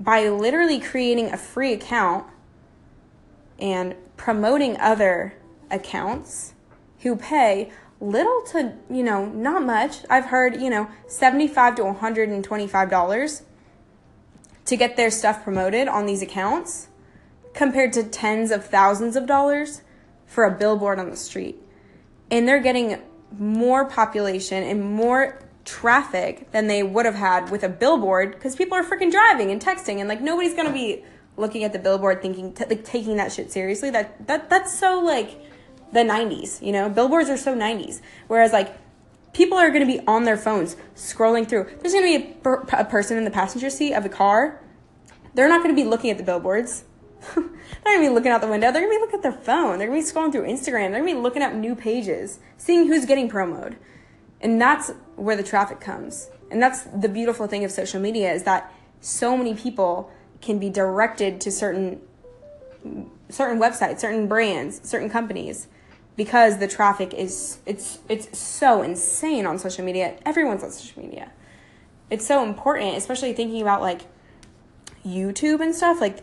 by 0.00 0.28
literally 0.28 0.78
creating 0.78 1.32
a 1.32 1.36
free 1.36 1.72
account 1.72 2.26
and 3.58 3.94
promoting 4.16 4.78
other 4.80 5.34
accounts 5.70 6.54
who 7.00 7.16
pay 7.16 7.70
little 8.00 8.42
to, 8.42 8.74
you 8.90 9.02
know, 9.02 9.26
not 9.26 9.64
much. 9.64 9.98
I've 10.08 10.26
heard, 10.26 10.60
you 10.60 10.70
know, 10.70 10.88
75 11.06 11.76
to 11.76 11.84
125 11.84 12.90
dollars 12.90 13.42
to 14.64 14.76
get 14.76 14.96
their 14.96 15.10
stuff 15.10 15.42
promoted 15.42 15.88
on 15.88 16.06
these 16.06 16.22
accounts 16.22 16.88
compared 17.54 17.92
to 17.94 18.04
tens 18.04 18.50
of 18.50 18.66
thousands 18.66 19.16
of 19.16 19.26
dollars 19.26 19.82
for 20.26 20.44
a 20.44 20.50
billboard 20.50 20.98
on 20.98 21.10
the 21.10 21.16
street. 21.16 21.56
And 22.30 22.46
they're 22.46 22.60
getting 22.60 23.00
more 23.38 23.84
population 23.84 24.62
and 24.62 24.82
more 24.82 25.40
traffic 25.64 26.50
than 26.52 26.66
they 26.66 26.82
would 26.82 27.04
have 27.04 27.14
had 27.14 27.50
with 27.50 27.62
a 27.62 27.68
billboard 27.68 28.32
because 28.32 28.56
people 28.56 28.76
are 28.76 28.82
freaking 28.82 29.10
driving 29.10 29.50
and 29.50 29.60
texting 29.60 29.98
and 29.98 30.08
like 30.08 30.20
nobody's 30.20 30.54
gonna 30.54 30.72
be 30.72 31.04
looking 31.36 31.62
at 31.62 31.74
the 31.74 31.78
billboard 31.78 32.22
thinking 32.22 32.54
t- 32.54 32.64
like 32.64 32.84
taking 32.84 33.16
that 33.16 33.30
shit 33.30 33.52
seriously. 33.52 33.90
That 33.90 34.26
that 34.26 34.48
that's 34.48 34.76
so 34.76 35.00
like 35.00 35.40
the 35.92 36.00
90s 36.00 36.62
you 36.62 36.72
know? 36.72 36.88
Billboards 36.88 37.28
are 37.28 37.36
so 37.36 37.54
90s 37.54 38.00
whereas 38.28 38.52
like 38.52 38.74
people 39.34 39.58
are 39.58 39.70
gonna 39.70 39.86
be 39.86 40.00
on 40.06 40.24
their 40.24 40.38
phones 40.38 40.76
scrolling 40.96 41.46
through. 41.46 41.66
There's 41.80 41.92
gonna 41.92 42.06
be 42.06 42.16
a, 42.16 42.34
per- 42.34 42.64
a 42.72 42.84
person 42.84 43.18
in 43.18 43.24
the 43.24 43.30
passenger 43.30 43.68
seat 43.68 43.92
of 43.92 44.06
a 44.06 44.08
car. 44.08 44.62
They're 45.34 45.48
not 45.48 45.62
gonna 45.62 45.74
be 45.74 45.84
looking 45.84 46.10
at 46.10 46.16
the 46.16 46.24
billboards 46.24 46.84
they're 47.34 47.44
gonna 47.84 48.00
be 48.00 48.08
looking 48.08 48.30
out 48.30 48.40
the 48.40 48.46
window 48.46 48.70
they're 48.72 48.82
gonna 48.82 48.94
be 48.94 49.00
looking 49.00 49.16
at 49.16 49.22
their 49.22 49.32
phone 49.32 49.78
they're 49.78 49.88
gonna 49.88 50.00
be 50.00 50.06
scrolling 50.06 50.32
through 50.32 50.46
instagram 50.46 50.90
they're 50.90 51.00
gonna 51.00 51.04
be 51.04 51.14
looking 51.14 51.42
up 51.42 51.52
new 51.52 51.74
pages 51.74 52.38
seeing 52.56 52.86
who's 52.86 53.04
getting 53.04 53.28
promoted 53.28 53.76
and 54.40 54.60
that's 54.60 54.92
where 55.16 55.36
the 55.36 55.42
traffic 55.42 55.80
comes. 55.80 56.30
And 56.50 56.62
that's 56.62 56.82
the 56.84 57.08
beautiful 57.08 57.46
thing 57.46 57.64
of 57.64 57.70
social 57.70 58.00
media 58.00 58.32
is 58.32 58.44
that 58.44 58.72
so 59.00 59.36
many 59.36 59.54
people 59.54 60.10
can 60.40 60.58
be 60.58 60.70
directed 60.70 61.40
to 61.42 61.50
certain 61.50 62.00
certain 63.28 63.60
websites, 63.60 63.98
certain 64.00 64.28
brands, 64.28 64.80
certain 64.88 65.10
companies 65.10 65.66
because 66.16 66.58
the 66.58 66.68
traffic 66.68 67.12
is 67.12 67.58
it's 67.66 67.98
it's 68.08 68.38
so 68.38 68.82
insane 68.82 69.44
on 69.46 69.58
social 69.58 69.84
media. 69.84 70.16
Everyone's 70.24 70.62
on 70.62 70.70
social 70.70 71.02
media. 71.02 71.32
It's 72.10 72.26
so 72.26 72.42
important, 72.42 72.96
especially 72.96 73.32
thinking 73.34 73.60
about 73.60 73.82
like 73.82 74.02
YouTube 75.04 75.60
and 75.60 75.74
stuff 75.74 76.00
like 76.00 76.18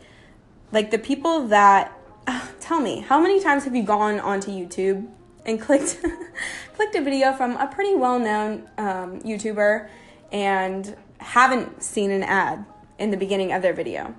like 0.71 0.91
the 0.91 0.99
people 0.99 1.47
that 1.47 1.97
uh, 2.27 2.47
tell 2.59 2.79
me, 2.79 2.99
how 2.99 3.19
many 3.19 3.41
times 3.41 3.63
have 3.65 3.75
you 3.75 3.83
gone 3.83 4.19
onto 4.19 4.51
YouTube 4.51 5.07
and 5.45 5.61
clicked 5.61 5.99
clicked 6.75 6.95
a 6.95 7.01
video 7.01 7.33
from 7.33 7.55
a 7.57 7.67
pretty 7.67 7.95
well 7.95 8.19
known 8.19 8.67
um, 8.77 9.19
YouTuber 9.21 9.89
and 10.31 10.95
haven't 11.19 11.81
seen 11.81 12.11
an 12.11 12.23
ad 12.23 12.65
in 12.99 13.11
the 13.11 13.17
beginning 13.17 13.51
of 13.51 13.61
their 13.61 13.73
video. 13.73 14.15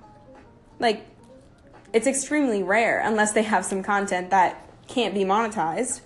Like, 0.79 1.07
it's 1.93 2.07
extremely 2.07 2.63
rare 2.63 3.01
unless 3.01 3.33
they 3.33 3.43
have 3.43 3.65
some 3.65 3.83
content 3.83 4.31
that 4.31 4.69
can't 4.89 5.15
be 5.15 5.25
monetized. 5.25 6.01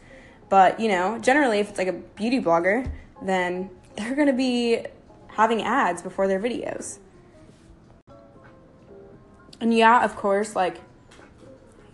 But, 0.48 0.80
you 0.80 0.88
know, 0.88 1.18
generally, 1.18 1.60
if 1.60 1.70
it's 1.70 1.78
like 1.78 1.88
a 1.88 1.92
beauty 1.92 2.40
blogger, 2.40 2.90
then 3.22 3.70
they're 3.96 4.14
going 4.14 4.26
to 4.26 4.32
be 4.32 4.84
having 5.28 5.62
ads 5.62 6.02
before 6.02 6.26
their 6.26 6.40
videos. 6.40 6.98
And 9.60 9.74
yeah, 9.74 10.04
of 10.04 10.16
course, 10.16 10.56
like 10.56 10.80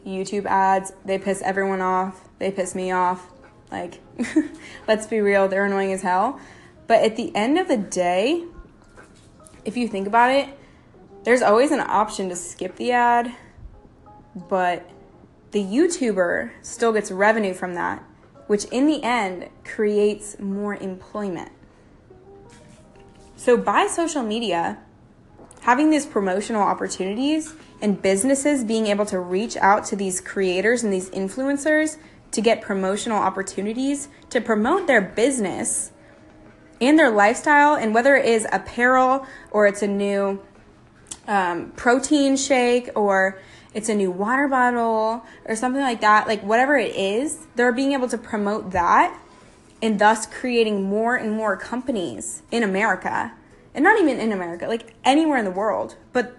YouTube 0.07 0.47
ads, 0.47 0.93
they 1.05 1.19
piss 1.19 1.43
everyone 1.43 1.81
off 1.81 2.27
they 2.39 2.51
piss 2.51 2.75
me 2.75 2.91
off. 2.91 3.31
Like, 3.71 4.01
let's 4.89 5.07
be 5.07 5.21
real, 5.21 5.49
they're 5.49 5.65
annoying 5.65 5.93
as 5.93 6.03
hell. 6.03 6.41
But 6.87 7.03
at 7.03 7.17
the 7.17 7.35
end 7.35 7.59
of 7.59 7.69
the 7.69 7.77
day, 7.77 8.45
if 9.65 9.77
you 9.77 9.89
think 9.89 10.07
about 10.07 10.31
it, 10.31 10.49
there's 11.25 11.43
always 11.43 11.73
an 11.73 11.81
option 11.81 12.29
to 12.29 12.37
skip 12.37 12.77
the 12.77 12.93
ad, 12.93 13.35
but 14.49 14.89
the 15.51 15.63
YouTuber 15.63 16.53
still 16.63 16.93
gets 16.93 17.11
revenue 17.11 17.55
from 17.55 17.75
that, 17.75 18.05
which 18.47 18.67
in 18.67 18.87
the 18.87 19.03
end 19.03 19.49
creates 19.65 20.39
more 20.39 20.77
employment. 20.77 21.51
So, 23.35 23.57
by 23.57 23.87
social 23.89 24.23
media, 24.23 24.79
having 25.67 25.91
these 25.91 26.07
promotional 26.07 26.63
opportunities 26.63 27.53
and 27.83 28.01
businesses 28.01 28.63
being 28.63 28.87
able 28.87 29.05
to 29.05 29.19
reach 29.19 29.57
out 29.57 29.85
to 29.85 29.97
these 29.97 30.21
creators 30.21 30.85
and 30.85 30.93
these 30.93 31.11
influencers 31.11 31.97
to 32.31 32.41
get 32.41 32.63
promotional 32.63 33.19
opportunities 33.19 34.07
to 34.31 34.41
promote 34.41 34.87
their 34.87 35.01
business 35.01 35.91
and 36.81 36.97
their 36.97 37.11
lifestyle, 37.11 37.75
and 37.75 37.93
whether 37.93 38.15
it 38.15 38.27
is 38.27 38.47
apparel 38.53 39.27
or 39.51 39.67
it's 39.67 39.83
a 39.83 39.89
new 39.89 40.41
um, 41.27 41.73
protein 41.73 42.37
shake 42.37 42.89
or 42.95 43.37
it's 43.75 43.89
a 43.89 43.95
new 43.95 44.13
water 44.13 44.47
bottle 44.47 45.25
or 45.47 45.57
something 45.57 45.83
like 45.83 46.01
that, 46.01 46.29
like 46.29 46.45
whatever 46.45 46.77
it 46.77 46.95
is, 46.95 47.45
they're 47.57 47.73
being 47.73 47.93
able 47.93 48.07
to 48.07 48.19
promote 48.19 48.71
that 48.71 49.19
and 49.83 49.99
thus 49.99 50.27
creating 50.27 50.85
more 50.85 51.17
and 51.17 51.33
more 51.33 51.57
companies 51.57 52.43
in 52.53 52.63
America. 52.63 53.33
And 53.77 53.85
not 53.85 54.01
even 54.01 54.19
in 54.19 54.33
America, 54.33 54.67
like 54.67 54.95
anywhere 55.05 55.39
in 55.39 55.45
the 55.45 55.51
world. 55.53 55.97
But 56.15 56.35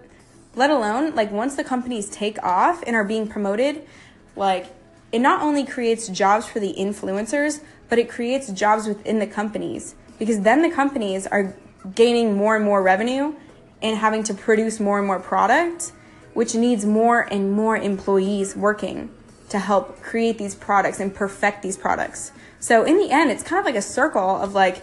let 0.56 0.70
alone, 0.70 1.14
like 1.14 1.30
once 1.30 1.54
the 1.54 1.62
companies 1.62 2.10
take 2.10 2.42
off 2.42 2.82
and 2.84 2.96
are 2.96 3.04
being 3.04 3.28
promoted, 3.28 3.86
like 4.34 4.66
it 5.12 5.20
not 5.20 5.40
only 5.40 5.64
creates 5.64 6.08
jobs 6.08 6.46
for 6.46 6.58
the 6.58 6.74
influencers, 6.76 7.62
but 7.88 7.98
it 7.98 8.10
creates 8.10 8.50
jobs 8.50 8.88
within 8.88 9.20
the 9.20 9.26
companies 9.26 9.94
because 10.18 10.40
then 10.40 10.62
the 10.62 10.70
companies 10.70 11.28
are 11.28 11.54
gaining 11.94 12.36
more 12.36 12.56
and 12.56 12.64
more 12.64 12.82
revenue 12.82 13.34
and 13.80 13.96
having 13.96 14.24
to 14.24 14.34
produce 14.34 14.80
more 14.80 14.98
and 14.98 15.06
more 15.06 15.20
product, 15.20 15.92
which 16.34 16.56
needs 16.56 16.84
more 16.84 17.20
and 17.32 17.52
more 17.52 17.76
employees 17.76 18.56
working 18.56 19.10
to 19.48 19.60
help 19.60 20.02
create 20.02 20.38
these 20.38 20.56
products 20.56 20.98
and 20.98 21.14
perfect 21.14 21.62
these 21.62 21.76
products. 21.76 22.32
So 22.58 22.82
in 22.82 22.98
the 22.98 23.12
end, 23.12 23.30
it's 23.30 23.44
kind 23.44 23.60
of 23.60 23.64
like 23.64 23.76
a 23.76 23.82
circle 23.82 24.42
of 24.42 24.54
like, 24.54 24.82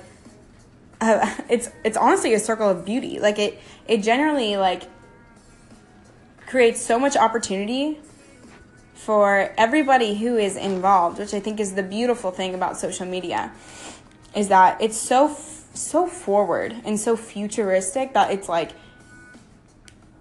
uh, 1.02 1.36
it's 1.50 1.70
it's 1.84 1.98
honestly 1.98 2.34
a 2.34 2.40
circle 2.40 2.70
of 2.70 2.86
beauty. 2.86 3.20
Like 3.20 3.40
it 3.40 3.60
it 3.88 4.04
generally 4.04 4.58
like 4.58 4.84
creates 6.46 6.82
so 6.82 7.00
much 7.00 7.18
opportunity 7.18 8.00
for 8.94 9.54
everybody 9.58 10.16
who 10.16 10.38
is 10.38 10.56
involved, 10.56 11.20
which 11.20 11.34
I 11.34 11.40
think 11.40 11.60
is 11.60 11.75
the 11.75 11.84
beautiful 11.84 12.32
thing 12.32 12.56
about 12.56 12.78
social 12.78 13.06
media, 13.06 13.52
is 14.36 14.48
that 14.50 14.82
it's 14.82 14.98
so 14.98 15.36
so 15.74 16.08
forward 16.08 16.75
and 16.86 17.00
so 17.00 17.18
futuristic 17.18 18.14
that 18.14 18.32
it's 18.32 18.48
like 18.48 18.72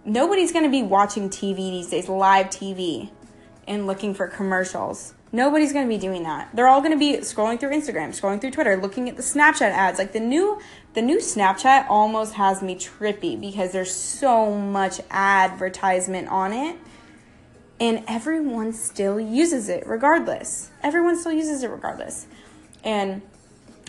nobody's 0.05 0.53
going 0.53 0.65
to 0.65 0.71
be 0.71 0.83
watching 0.83 1.31
TV 1.31 1.57
these 1.57 1.89
days, 1.89 2.09
live 2.09 2.47
TV, 2.47 3.11
and 3.67 3.87
looking 3.87 4.15
for 4.15 4.27
commercials. 4.27 5.15
Nobody's 5.35 5.73
going 5.73 5.85
to 5.85 5.89
be 5.89 5.99
doing 5.99 6.23
that. 6.23 6.51
They're 6.55 6.69
all 6.69 6.81
going 6.81 6.93
to 6.93 6.97
be 6.97 7.15
scrolling 7.19 7.59
through 7.59 7.71
Instagram, 7.71 8.11
scrolling 8.11 8.41
through 8.41 8.53
Twitter, 8.53 8.77
looking 8.77 9.09
at 9.09 9.17
the 9.17 9.23
Snapchat 9.23 9.63
ads. 9.63 9.99
Like 9.99 10.13
the 10.13 10.21
new 10.21 10.61
the 10.93 11.03
new 11.03 11.19
Snapchat 11.19 11.87
almost 11.89 12.35
has 12.35 12.63
me 12.63 12.77
trippy 12.77 13.41
because 13.41 13.73
there's 13.73 13.93
so 13.93 14.55
much 14.55 15.01
advertisement 15.11 16.29
on 16.29 16.53
it 16.53 16.77
and 17.81 18.05
everyone 18.07 18.73
still 18.73 19.19
uses 19.19 19.69
it 19.69 19.85
regardless. 19.89 20.71
Everyone 20.85 21.19
still 21.19 21.33
uses 21.33 21.65
it 21.65 21.69
regardless. 21.69 22.29
And 22.85 23.21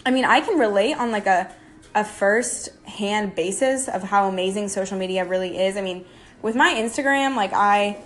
I 0.03 0.09
mean, 0.09 0.25
I 0.25 0.41
can 0.41 0.57
relate 0.57 0.95
on 0.95 1.11
like 1.11 1.27
a 1.27 1.51
a 1.93 2.03
first 2.03 2.69
hand 2.87 3.35
basis 3.35 3.87
of 3.87 4.01
how 4.01 4.27
amazing 4.27 4.69
social 4.69 4.97
media 4.97 5.23
really 5.23 5.59
is. 5.59 5.77
I 5.77 5.81
mean, 5.81 6.05
with 6.41 6.55
my 6.55 6.73
Instagram, 6.73 7.35
like 7.35 7.53
I 7.53 7.99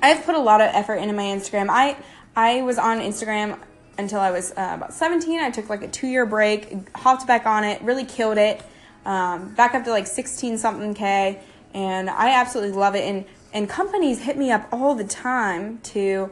I've 0.00 0.24
put 0.24 0.34
a 0.34 0.40
lot 0.40 0.60
of 0.60 0.70
effort 0.72 0.94
into 0.94 1.14
my 1.14 1.24
Instagram. 1.24 1.66
I 1.68 1.96
I 2.36 2.62
was 2.62 2.78
on 2.78 3.00
Instagram 3.00 3.58
until 3.98 4.20
I 4.20 4.30
was 4.30 4.52
uh, 4.52 4.72
about 4.74 4.94
17. 4.94 5.40
I 5.40 5.50
took 5.50 5.68
like 5.68 5.82
a 5.82 5.88
2-year 5.88 6.26
break, 6.26 6.96
hopped 6.96 7.26
back 7.26 7.46
on 7.46 7.64
it, 7.64 7.82
really 7.82 8.04
killed 8.04 8.38
it. 8.38 8.62
Um, 9.04 9.54
back 9.54 9.74
up 9.74 9.84
to 9.84 9.90
like 9.90 10.06
16 10.06 10.58
something 10.58 10.92
k 10.92 11.40
and 11.72 12.10
I 12.10 12.34
absolutely 12.34 12.76
love 12.76 12.94
it 12.94 13.04
and 13.04 13.24
and 13.52 13.66
companies 13.68 14.20
hit 14.20 14.36
me 14.36 14.50
up 14.50 14.68
all 14.70 14.94
the 14.94 15.04
time 15.04 15.78
to 15.78 16.30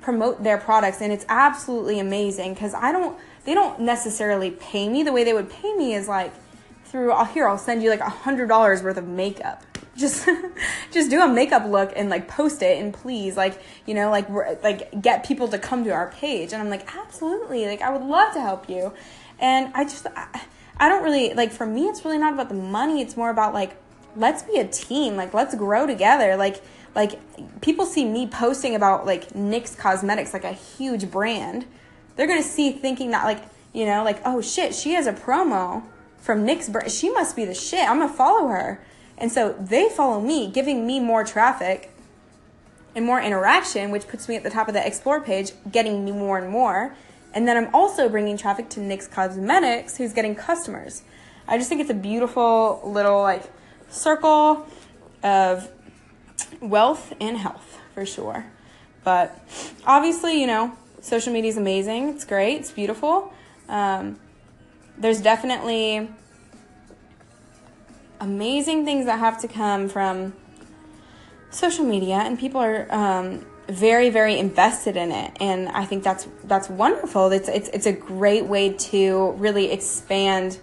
promote 0.00 0.42
their 0.42 0.56
products 0.56 1.02
and 1.02 1.12
it's 1.12 1.26
absolutely 1.28 1.98
amazing 1.98 2.54
cuz 2.54 2.72
I 2.72 2.90
don't 2.90 3.18
they 3.44 3.52
don't 3.52 3.80
necessarily 3.80 4.50
pay 4.50 4.88
me 4.88 5.02
the 5.02 5.12
way 5.12 5.24
they 5.24 5.34
would 5.34 5.50
pay 5.50 5.74
me 5.74 5.94
is 5.94 6.08
like 6.08 6.32
through 6.86 7.12
here 7.34 7.46
I'll 7.46 7.58
send 7.58 7.82
you 7.82 7.90
like 7.90 8.00
a 8.00 8.08
hundred 8.08 8.48
dollars 8.48 8.82
worth 8.82 8.96
of 8.96 9.06
makeup 9.06 9.62
just 9.96 10.28
just 10.92 11.10
do 11.10 11.20
a 11.20 11.28
makeup 11.28 11.66
look 11.66 11.92
and 11.96 12.10
like 12.10 12.28
post 12.28 12.62
it 12.62 12.78
and 12.82 12.92
please 12.92 13.36
like 13.36 13.60
you 13.86 13.94
know 13.94 14.10
like 14.10 14.28
like 14.62 15.00
get 15.00 15.24
people 15.24 15.48
to 15.48 15.58
come 15.58 15.84
to 15.84 15.90
our 15.90 16.10
page. 16.10 16.52
And 16.52 16.62
I'm 16.62 16.70
like 16.70 16.94
absolutely. 16.94 17.66
Like 17.66 17.82
I 17.82 17.90
would 17.90 18.06
love 18.06 18.32
to 18.34 18.40
help 18.40 18.68
you. 18.68 18.92
And 19.38 19.72
I 19.74 19.84
just 19.84 20.06
I, 20.14 20.42
I 20.78 20.88
don't 20.88 21.02
really 21.02 21.34
like 21.34 21.52
for 21.52 21.66
me 21.66 21.86
it's 21.86 22.04
really 22.04 22.18
not 22.18 22.32
about 22.32 22.48
the 22.48 22.54
money. 22.54 23.00
It's 23.00 23.16
more 23.16 23.30
about 23.30 23.54
like 23.54 23.76
let's 24.16 24.42
be 24.42 24.58
a 24.58 24.66
team. 24.66 25.16
Like 25.16 25.34
let's 25.34 25.54
grow 25.54 25.86
together. 25.86 26.36
Like 26.36 26.62
like 26.94 27.20
people 27.60 27.86
see 27.86 28.04
me 28.04 28.26
posting 28.26 28.74
about 28.74 29.06
like 29.06 29.28
NYX 29.30 29.76
Cosmetics 29.76 30.32
like 30.32 30.44
a 30.44 30.52
huge 30.52 31.10
brand. 31.10 31.66
They're 32.16 32.26
gonna 32.26 32.42
see 32.42 32.72
thinking 32.72 33.10
that 33.10 33.24
like 33.24 33.42
you 33.72 33.86
know 33.86 34.04
like 34.04 34.20
oh 34.24 34.40
shit 34.40 34.74
she 34.74 34.92
has 34.92 35.06
a 35.06 35.12
promo 35.12 35.82
from 36.18 36.46
NYX 36.46 36.98
she 36.98 37.10
must 37.10 37.36
be 37.36 37.44
the 37.44 37.54
shit. 37.54 37.88
I'm 37.88 37.98
gonna 37.98 38.12
follow 38.12 38.48
her 38.48 38.80
and 39.18 39.30
so 39.32 39.54
they 39.58 39.88
follow 39.88 40.20
me 40.20 40.50
giving 40.50 40.86
me 40.86 41.00
more 41.00 41.24
traffic 41.24 41.90
and 42.94 43.04
more 43.04 43.20
interaction 43.20 43.90
which 43.90 44.08
puts 44.08 44.28
me 44.28 44.36
at 44.36 44.42
the 44.42 44.50
top 44.50 44.68
of 44.68 44.74
the 44.74 44.86
explore 44.86 45.20
page 45.20 45.52
getting 45.70 46.04
me 46.04 46.12
more 46.12 46.38
and 46.38 46.50
more 46.50 46.94
and 47.34 47.46
then 47.46 47.56
I'm 47.56 47.74
also 47.74 48.08
bringing 48.08 48.36
traffic 48.38 48.68
to 48.70 48.80
NYX 48.80 49.10
Cosmetics 49.10 49.96
who's 49.96 50.12
getting 50.12 50.34
customers 50.34 51.02
I 51.48 51.58
just 51.58 51.68
think 51.68 51.80
it's 51.80 51.90
a 51.90 51.94
beautiful 51.94 52.80
little 52.84 53.22
like 53.22 53.44
circle 53.88 54.66
of 55.22 55.70
wealth 56.60 57.12
and 57.20 57.36
health 57.36 57.78
for 57.94 58.06
sure 58.06 58.46
but 59.04 59.38
obviously 59.86 60.40
you 60.40 60.46
know 60.46 60.76
social 61.06 61.32
media 61.32 61.50
is 61.50 61.56
amazing. 61.56 62.08
It's 62.08 62.24
great. 62.24 62.56
It's 62.56 62.72
beautiful. 62.72 63.32
Um, 63.68 64.18
there's 64.98 65.20
definitely 65.20 66.08
amazing 68.20 68.84
things 68.84 69.06
that 69.06 69.18
have 69.18 69.40
to 69.42 69.48
come 69.48 69.88
from 69.88 70.34
social 71.50 71.84
media, 71.84 72.16
and 72.16 72.38
people 72.38 72.60
are 72.60 72.86
um, 72.92 73.46
very, 73.68 74.10
very 74.10 74.38
invested 74.38 74.96
in 74.96 75.12
it. 75.12 75.36
And 75.40 75.68
I 75.68 75.84
think 75.84 76.02
that's 76.02 76.28
that's 76.44 76.68
wonderful. 76.68 77.30
It's 77.32 77.48
it's 77.48 77.68
it's 77.70 77.86
a 77.86 77.92
great 77.92 78.46
way 78.46 78.72
to 78.72 79.32
really 79.32 79.70
expand 79.72 80.58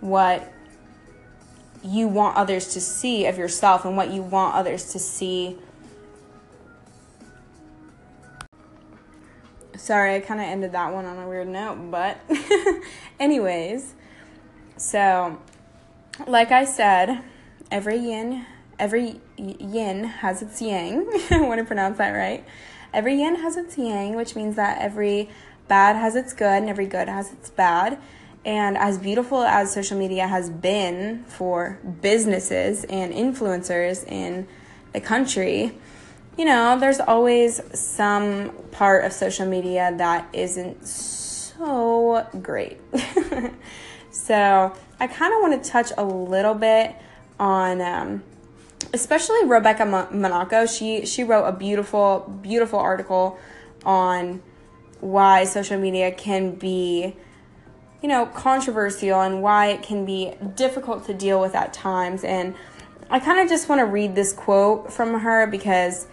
what 0.00 0.52
you 1.84 2.06
want 2.08 2.36
others 2.36 2.74
to 2.74 2.80
see 2.80 3.26
of 3.26 3.38
yourself 3.38 3.84
and 3.84 3.96
what 3.96 4.10
you 4.10 4.22
want 4.22 4.54
others 4.54 4.92
to 4.92 4.98
see 4.98 5.58
Sorry, 9.82 10.14
I 10.14 10.20
kind 10.20 10.38
of 10.38 10.46
ended 10.46 10.72
that 10.72 10.92
one 10.92 11.06
on 11.06 11.18
a 11.18 11.28
weird 11.28 11.48
note, 11.48 11.90
but 11.90 12.16
anyways, 13.20 13.94
so 14.76 15.40
like 16.26 16.52
I 16.52 16.64
said, 16.64 17.22
every 17.70 17.98
yin, 17.98 18.46
every 18.78 19.20
yin 19.36 20.04
has 20.04 20.42
its 20.42 20.60
yang. 20.60 21.08
I 21.30 21.40
want 21.40 21.58
to 21.58 21.64
pronounce 21.64 21.98
that 21.98 22.10
right. 22.10 22.44
Every 22.92 23.20
yin 23.20 23.36
has 23.36 23.56
its 23.56 23.78
yang, 23.78 24.14
which 24.14 24.36
means 24.36 24.56
that 24.56 24.80
every 24.80 25.30
bad 25.68 25.96
has 25.96 26.14
its 26.14 26.32
good 26.32 26.62
and 26.62 26.68
every 26.68 26.86
good 26.86 27.08
has 27.08 27.32
its 27.32 27.50
bad. 27.50 27.98
And 28.44 28.76
as 28.76 28.98
beautiful 28.98 29.42
as 29.42 29.72
social 29.72 29.96
media 29.96 30.26
has 30.26 30.50
been 30.50 31.24
for 31.24 31.78
businesses 32.00 32.84
and 32.84 33.12
influencers 33.12 34.06
in 34.06 34.48
the 34.92 35.00
country, 35.00 35.78
you 36.36 36.44
know, 36.44 36.78
there's 36.78 36.98
always 36.98 37.60
some 37.78 38.50
part 38.72 39.04
of 39.04 39.12
social 39.12 39.46
media 39.46 39.94
that 39.96 40.28
isn't 40.32 40.84
so 40.86 42.26
great. 42.42 42.78
so 44.10 44.74
I 45.02 45.08
kind 45.08 45.34
of 45.34 45.40
want 45.40 45.60
to 45.60 45.68
touch 45.68 45.90
a 45.98 46.04
little 46.04 46.54
bit 46.54 46.94
on, 47.36 47.80
um, 47.80 48.22
especially 48.94 49.44
Rebecca 49.44 49.84
Monaco. 49.84 50.64
She 50.64 51.04
she 51.06 51.24
wrote 51.24 51.44
a 51.44 51.50
beautiful 51.50 52.38
beautiful 52.40 52.78
article 52.78 53.36
on 53.84 54.40
why 55.00 55.42
social 55.42 55.76
media 55.76 56.12
can 56.12 56.52
be 56.52 57.16
you 58.00 58.08
know 58.08 58.26
controversial 58.26 59.20
and 59.20 59.42
why 59.42 59.66
it 59.66 59.82
can 59.82 60.06
be 60.06 60.34
difficult 60.54 61.04
to 61.06 61.14
deal 61.14 61.40
with 61.40 61.56
at 61.56 61.72
times 61.72 62.22
and 62.22 62.54
I 63.10 63.18
kind 63.18 63.40
of 63.40 63.48
just 63.48 63.68
want 63.68 63.80
to 63.80 63.84
read 63.84 64.14
this 64.14 64.32
quote 64.32 64.92
from 64.92 65.18
her 65.18 65.48
because 65.48 66.06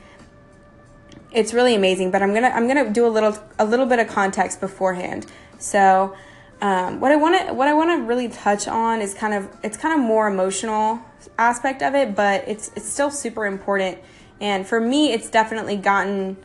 it's 1.31 1.53
really 1.53 1.75
amazing. 1.75 2.09
But 2.09 2.23
I'm 2.23 2.33
gonna 2.33 2.49
I'm 2.49 2.67
gonna 2.67 2.91
do 2.91 3.05
a 3.05 3.13
little 3.13 3.37
a 3.59 3.65
little 3.65 3.85
bit 3.85 3.99
of 3.99 4.07
context 4.07 4.59
beforehand. 4.59 5.27
So 5.59 6.15
um, 6.61 6.99
what 6.99 7.11
I 7.11 7.15
want 7.15 7.47
to 7.47 7.53
what 7.53 7.67
I 7.67 7.73
want 7.73 7.89
to 7.91 8.05
really 8.05 8.27
touch 8.27 8.67
on 8.67 9.01
is 9.01 9.13
kind 9.13 9.33
of 9.33 9.49
it's 9.63 9.77
kind 9.77 9.93
of 9.93 10.05
more 10.05 10.27
emotional 10.27 10.99
aspect 11.37 11.81
of 11.81 11.95
it, 11.95 12.15
but 12.15 12.47
it's 12.47 12.71
it's 12.75 12.89
still 12.89 13.11
super 13.11 13.45
important. 13.45 13.97
And 14.41 14.65
for 14.65 14.79
me, 14.79 15.11
it's 15.11 15.29
definitely 15.29 15.77
gotten 15.77 16.37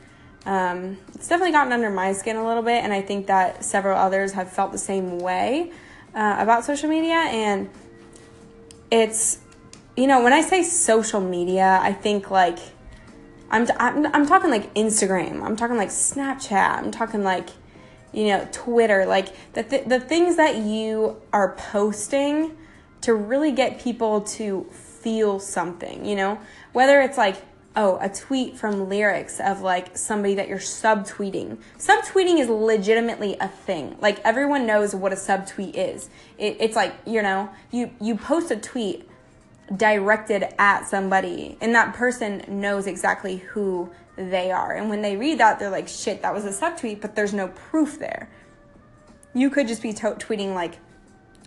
um, 0.47 0.99
it's 1.15 1.29
definitely 1.29 1.53
gotten 1.53 1.73
under 1.73 1.91
my 1.91 2.13
skin 2.13 2.37
a 2.37 2.47
little 2.47 2.63
bit, 2.63 2.85
and 2.85 2.93
I 2.93 3.03
think 3.03 3.27
that 3.27 3.65
several 3.65 3.99
others 3.99 4.33
have 4.33 4.53
felt 4.53 4.73
the 4.73 4.79
same 4.79 5.19
way 5.19 5.73
uh, 6.15 6.37
about 6.39 6.65
social 6.65 6.89
media. 6.89 7.15
And 7.15 7.71
it's 8.91 9.41
you 9.97 10.07
know 10.07 10.23
when 10.23 10.33
I 10.33 10.43
say 10.43 10.63
social 10.63 11.21
media, 11.21 11.81
I 11.83 11.93
think 11.93 12.31
like 12.31 12.59
I'm, 13.51 13.69
I'm, 13.79 14.07
I'm 14.07 14.27
talking 14.27 14.51
like 14.51 14.75
Instagram. 14.75 15.43
I'm 15.43 15.55
talking 15.55 15.77
like 15.77 15.91
Snapchat. 15.91 16.79
I'm 16.79 16.91
talking 16.91 17.23
like, 17.23 17.51
you 18.15 18.29
know, 18.29 18.49
Twitter. 18.53 19.07
Like 19.07 19.29
the, 19.53 19.63
th- 19.63 19.87
the 19.87 20.01
things 20.01 20.37
that 20.37 20.57
you 20.57 21.21
are 21.33 21.55
posting 21.57 22.57
to 23.03 23.15
really 23.15 23.53
get 23.53 23.81
people 23.81 24.23
to 24.23 24.65
feel 24.71 25.39
something, 25.39 26.05
you 26.05 26.17
know? 26.17 26.39
Whether 26.73 27.01
it's 27.03 27.19
like, 27.19 27.37
oh, 27.77 27.99
a 28.01 28.09
tweet 28.09 28.57
from 28.57 28.89
lyrics 28.89 29.41
of 29.41 29.61
like 29.61 29.97
somebody 29.97 30.35
that 30.37 30.49
you're 30.49 30.59
subtweeting. 30.59 31.59
Subtweeting 31.79 32.39
is 32.39 32.49
legitimately 32.49 33.37
a 33.41 33.49
thing. 33.49 33.97
Like 34.01 34.21
everyone 34.21 34.67
knows 34.67 34.95
what 34.95 35.13
a 35.13 35.17
subtweet 35.17 35.75
is. 35.75 36.09
It, 36.39 36.57
it's 36.61 36.77
like, 36.77 36.95
you 37.05 37.21
know, 37.21 37.51
you, 37.71 37.91
you 38.01 38.17
post 38.17 38.51
a 38.51 38.57
tweet 38.57 39.09
directed 39.75 40.55
at 40.59 40.87
somebody 40.87 41.57
and 41.61 41.75
that 41.75 41.95
person 41.95 42.45
knows 42.49 42.87
exactly 42.87 43.39
who 43.39 43.91
they 44.17 44.51
are. 44.51 44.73
And 44.73 44.89
when 44.89 45.03
they 45.03 45.17
read 45.17 45.39
that, 45.39 45.59
they're 45.59 45.71
like, 45.71 45.89
shit, 45.89 46.23
that 46.23 46.35
was 46.35 46.45
a 46.45 46.51
subtweet, 46.51 47.01
but 47.01 47.17
there's 47.17 47.33
no 47.33 47.49
proof 47.49 47.99
there. 47.99 48.31
You 49.35 49.51
could 49.51 49.69
just 49.69 49.83
be 49.83 49.93
to- 49.95 50.13
tweeting 50.13 50.55
like 50.55 50.79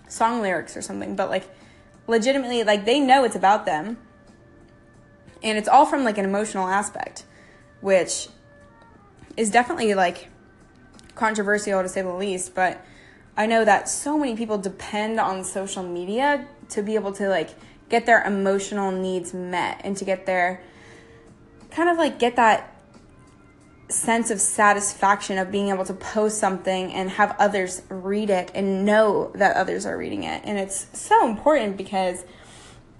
song 0.08 0.41
lyrics 0.41 0.75
or 0.75 0.82
something, 0.82 1.15
but 1.15 1.30
like 1.30 1.49
legitimately, 2.08 2.63
like 2.63 2.86
they 2.86 2.99
know 2.99 3.23
it's 3.23 3.36
about 3.36 3.65
them. 3.65 3.97
And 5.43 5.58
it's 5.58 5.67
all 5.67 5.86
from 5.86 6.03
like 6.03 6.17
an 6.17 6.25
emotional 6.25 6.67
aspect, 6.67 7.23
which 7.82 8.30
is 9.38 9.51
definitely 9.51 9.93
like 9.93 10.30
controversial 11.15 11.82
to 11.82 11.89
say 11.89 12.01
the 12.01 12.13
least, 12.13 12.56
but 12.56 12.84
I 13.36 13.45
know 13.45 13.63
that 13.63 13.88
so 13.88 14.17
many 14.17 14.36
people 14.36 14.58
depend 14.58 15.19
on 15.19 15.43
social 15.43 15.84
media 15.84 16.47
to 16.69 16.82
be 16.82 16.95
able 16.95 17.12
to 17.13 17.30
like 17.30 17.51
get 17.88 18.06
their 18.06 18.23
emotional 18.23 18.91
needs 18.91 19.34
met 19.34 19.82
and 19.84 19.95
to 19.97 20.06
get 20.06 20.25
their 20.25 20.62
kind 21.71 21.89
of 21.89 21.97
like 21.97 22.19
get 22.19 22.36
that 22.36 22.73
sense 23.89 24.30
of 24.30 24.41
satisfaction 24.41 25.38
of 25.38 25.51
being 25.51 25.69
able 25.69 25.86
to 25.86 25.93
post 25.93 26.38
something 26.38 26.93
and 26.93 27.10
have 27.12 27.36
others 27.39 27.82
read 27.89 28.30
it 28.30 28.51
and 28.53 28.86
know 28.86 29.32
that 29.36 29.56
others 29.56 29.86
are 29.86 29.97
reading 29.97 30.23
it. 30.23 30.41
And 30.43 30.58
it's 30.58 30.88
so 30.97 31.27
important 31.27 31.77
because, 31.77 32.25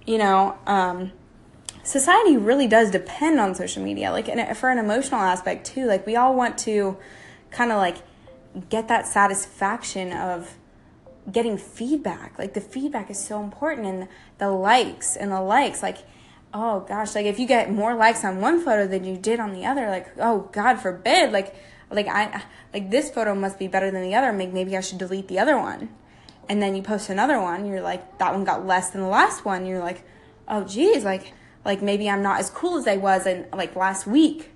you 0.06 0.18
know, 0.18 0.56
um, 0.66 1.12
society 1.82 2.36
really 2.36 2.66
does 2.66 2.90
depend 2.90 3.38
on 3.38 3.54
social 3.54 3.82
media, 3.82 4.10
like 4.10 4.28
and 4.28 4.56
for 4.56 4.70
an 4.70 4.78
emotional 4.78 5.20
aspect 5.20 5.66
too. 5.66 5.86
Like 5.86 6.06
we 6.06 6.16
all 6.16 6.34
want 6.34 6.56
to 6.58 6.96
kind 7.50 7.70
of 7.70 7.78
like 7.78 7.96
get 8.70 8.88
that 8.88 9.06
satisfaction 9.06 10.12
of 10.12 10.56
getting 11.30 11.58
feedback. 11.58 12.38
Like 12.38 12.54
the 12.54 12.60
feedback 12.62 13.10
is 13.10 13.22
so 13.22 13.42
important 13.42 13.86
and 13.86 14.08
the 14.38 14.50
likes 14.50 15.16
and 15.16 15.30
the 15.30 15.40
likes 15.40 15.82
like 15.82 15.98
oh 16.54 16.80
gosh, 16.80 17.14
like 17.14 17.26
if 17.26 17.38
you 17.38 17.46
get 17.46 17.70
more 17.72 17.94
likes 17.94 18.24
on 18.24 18.40
one 18.40 18.60
photo 18.64 18.86
than 18.86 19.04
you 19.04 19.16
did 19.16 19.40
on 19.40 19.52
the 19.52 19.64
other, 19.66 19.88
like 19.88 20.08
oh 20.18 20.48
god 20.52 20.76
forbid, 20.76 21.32
like 21.32 21.54
like 21.90 22.08
I 22.08 22.42
like 22.72 22.90
this 22.90 23.10
photo 23.10 23.34
must 23.34 23.58
be 23.58 23.68
better 23.68 23.90
than 23.90 24.02
the 24.02 24.14
other. 24.14 24.32
Maybe 24.32 24.52
maybe 24.52 24.76
I 24.76 24.80
should 24.80 24.98
delete 24.98 25.28
the 25.28 25.38
other 25.38 25.56
one. 25.58 25.88
and 26.48 26.62
then 26.62 26.74
you 26.74 26.82
post 26.82 27.10
another 27.10 27.40
one, 27.40 27.66
you're 27.66 27.82
like, 27.82 28.18
that 28.18 28.32
one 28.32 28.44
got 28.44 28.66
less 28.66 28.90
than 28.90 29.02
the 29.02 29.08
last 29.08 29.44
one. 29.44 29.66
You're 29.66 29.80
like, 29.80 30.02
oh, 30.48 30.64
geez, 30.64 31.04
like, 31.04 31.32
like 31.64 31.82
maybe 31.82 32.08
I'm 32.08 32.22
not 32.22 32.40
as 32.40 32.50
cool 32.50 32.78
as 32.78 32.88
I 32.88 32.96
was 32.96 33.26
in 33.26 33.46
like 33.52 33.76
last 33.76 34.06
week. 34.06 34.50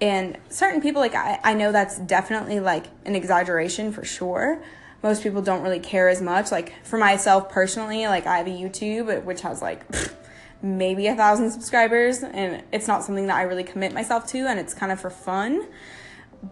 And 0.00 0.38
certain 0.50 0.80
people, 0.80 1.00
like, 1.00 1.14
I, 1.14 1.40
I 1.42 1.54
know 1.54 1.72
that's 1.72 1.98
definitely 1.98 2.60
like 2.60 2.86
an 3.04 3.16
exaggeration 3.16 3.92
for 3.92 4.04
sure. 4.04 4.62
Most 5.02 5.22
people 5.22 5.42
don't 5.42 5.62
really 5.62 5.80
care 5.80 6.08
as 6.08 6.20
much. 6.22 6.52
Like, 6.52 6.72
for 6.84 6.98
myself 6.98 7.48
personally, 7.48 8.06
like, 8.06 8.26
I 8.26 8.38
have 8.38 8.46
a 8.46 8.50
YouTube, 8.50 9.24
which 9.24 9.40
has 9.40 9.62
like 9.62 9.84
maybe 10.62 11.06
a 11.06 11.14
thousand 11.14 11.50
subscribers, 11.50 12.22
and 12.22 12.62
it's 12.72 12.88
not 12.88 13.04
something 13.04 13.26
that 13.26 13.36
I 13.36 13.42
really 13.42 13.64
commit 13.64 13.92
myself 13.92 14.26
to, 14.28 14.38
and 14.46 14.58
it's 14.58 14.74
kind 14.74 14.92
of 14.92 15.00
for 15.00 15.10
fun. 15.10 15.66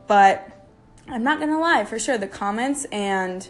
But 0.07 0.51
I'm 1.09 1.23
not 1.23 1.41
gonna 1.41 1.61
lie, 1.61 1.85
for 1.85 1.99
sure, 1.99 2.19
the 2.19 2.27
comments 2.27 2.85
and 2.87 3.49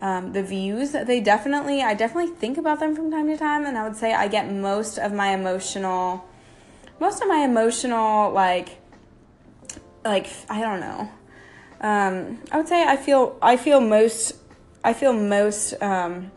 um, 0.00 0.32
the 0.32 0.42
views 0.42 0.92
they 0.92 1.20
definitely 1.20 1.82
i 1.82 1.94
definitely 1.94 2.32
think 2.34 2.56
about 2.56 2.80
them 2.80 2.96
from 2.96 3.10
time 3.10 3.26
to 3.26 3.36
time 3.36 3.66
and 3.66 3.76
i 3.76 3.86
would 3.86 3.96
say 3.96 4.14
i 4.14 4.28
get 4.28 4.50
most 4.50 4.98
of 4.98 5.12
my 5.12 5.34
emotional 5.34 6.24
most 6.98 7.20
of 7.20 7.28
my 7.28 7.44
emotional 7.44 8.30
like 8.32 8.78
like 10.04 10.26
i 10.48 10.60
don't 10.60 10.80
know 10.80 11.10
um, 11.82 12.38
i 12.50 12.56
would 12.56 12.68
say 12.68 12.82
i 12.84 12.96
feel 12.96 13.38
i 13.42 13.56
feel 13.56 13.80
most 13.80 14.32
i 14.84 14.92
feel 14.92 15.12
most 15.12 15.74
um, 15.82 16.30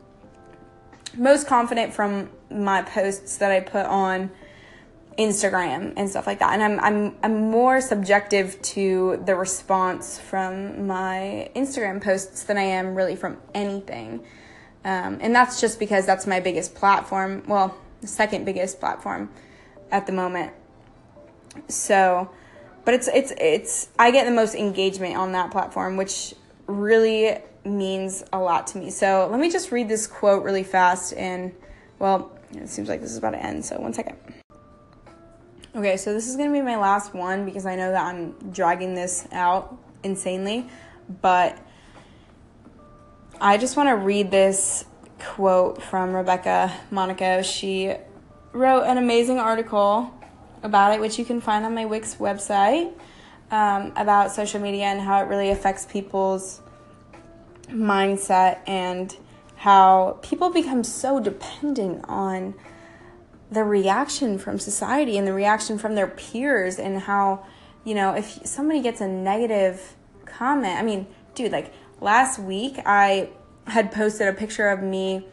most 1.18 1.48
confident 1.48 1.94
from 1.94 2.30
my 2.54 2.82
posts 2.82 3.38
that 3.38 3.52
i 3.52 3.60
put 3.60 3.86
on 3.86 4.32
Instagram 5.18 5.94
and 5.96 6.10
stuff 6.10 6.28
like 6.28 6.40
that. 6.40 6.54
And 6.54 6.64
I'm 6.64 6.80
I'm 6.80 7.16
I'm 7.24 7.52
more 7.52 7.82
subjective 7.82 8.62
to 8.62 9.22
the 9.26 9.36
response 9.36 10.20
from 10.20 10.88
my 10.88 11.50
Instagram 11.56 12.02
posts 12.02 12.44
than 12.44 12.58
I 12.58 12.64
am 12.64 12.96
really 12.96 13.16
from 13.16 13.38
anything. 13.54 14.24
Um, 14.86 15.20
and 15.22 15.34
that's 15.34 15.62
just 15.62 15.80
because 15.80 16.06
that's 16.06 16.28
my 16.28 16.40
biggest 16.40 16.76
platform. 16.76 17.44
Well, 17.48 17.78
second 18.02 18.46
biggest 18.46 18.80
platform 18.80 19.30
at 19.92 20.06
the 20.08 20.12
moment. 20.12 20.52
So, 21.68 22.30
but 22.86 22.94
it's 22.94 23.08
it's 23.08 23.34
it's 23.38 23.90
I 23.98 24.12
get 24.12 24.26
the 24.26 24.32
most 24.32 24.56
engagement 24.56 25.16
on 25.16 25.32
that 25.34 25.52
platform, 25.52 25.98
which 25.98 26.34
really 26.68 27.38
means 27.66 28.24
a 28.34 28.40
lot 28.40 28.68
to 28.68 28.78
me. 28.78 28.90
So 28.90 29.28
let 29.32 29.40
me 29.40 29.50
just 29.50 29.72
read 29.72 29.88
this 29.88 30.08
quote 30.08 30.44
really 30.44 30.64
fast 30.64 31.14
and 31.14 31.54
well, 32.00 32.32
it 32.56 32.70
seems 32.70 32.90
like 32.90 33.02
this 33.02 33.12
is 33.12 33.18
about 33.18 33.32
to 33.32 33.44
end. 33.44 33.66
So 33.66 33.80
one 33.80 33.94
second. 33.94 34.18
Okay, 35.76 35.98
so 35.98 36.14
this 36.14 36.28
is 36.28 36.36
to 36.36 36.52
be 36.52 36.62
my 36.62 36.78
last 36.78 37.14
one 37.14 37.46
because 37.46 37.66
I 37.66 37.76
know 37.76 37.92
that 37.92 38.04
I'm 38.04 38.34
dragging 38.52 38.94
this 38.94 39.28
out 39.32 39.76
insanely, 40.04 40.70
but 41.22 41.58
I 43.42 43.58
just 43.58 43.76
want 43.76 43.90
to 43.90 43.96
read 43.96 44.30
this 44.30 44.86
quote 45.20 45.82
from 45.82 46.14
Rebecca 46.14 46.72
Monaco. 46.92 47.42
She 47.42 47.96
wrote 48.52 48.84
an 48.84 48.98
amazing 48.98 49.40
article 49.40 50.14
about 50.62 50.94
it, 50.94 51.02
which 51.02 51.18
you 51.18 51.26
can 51.26 51.42
find 51.42 51.66
on 51.66 51.74
my 51.74 51.86
Wix 51.86 52.16
website, 52.16 52.94
um, 53.50 53.94
about 53.96 54.32
social 54.32 54.60
media 54.60 54.86
and 54.86 55.02
how 55.02 55.22
it 55.22 55.28
really 55.28 55.50
affects 55.50 55.86
people's 55.86 56.62
mindset 57.70 58.60
and 58.68 59.18
how 59.64 60.20
people 60.22 60.50
become 60.50 60.84
so 60.84 61.22
dependent 61.22 62.04
on 62.10 62.54
the 63.50 63.64
reaction 63.64 64.38
from 64.38 64.60
society 64.60 65.18
and 65.18 65.26
the 65.26 65.32
reaction 65.32 65.78
from 65.78 65.96
their 65.96 66.08
peers 66.08 66.78
and 66.78 67.00
how 67.00 67.46
you 67.86 67.96
know 67.96 68.14
if 68.14 68.46
somebody 68.46 68.82
gets 68.82 69.00
a 69.00 69.08
negative 69.08 69.96
comment 70.26 70.78
i 70.78 70.84
mean 70.84 71.08
dude 71.34 71.50
like 71.50 71.74
last 72.02 72.40
week 72.40 72.78
i 72.86 73.30
had 73.66 73.90
posted 73.90 74.28
a 74.28 74.34
picture 74.34 74.68
of 74.68 74.84
me 74.84 75.26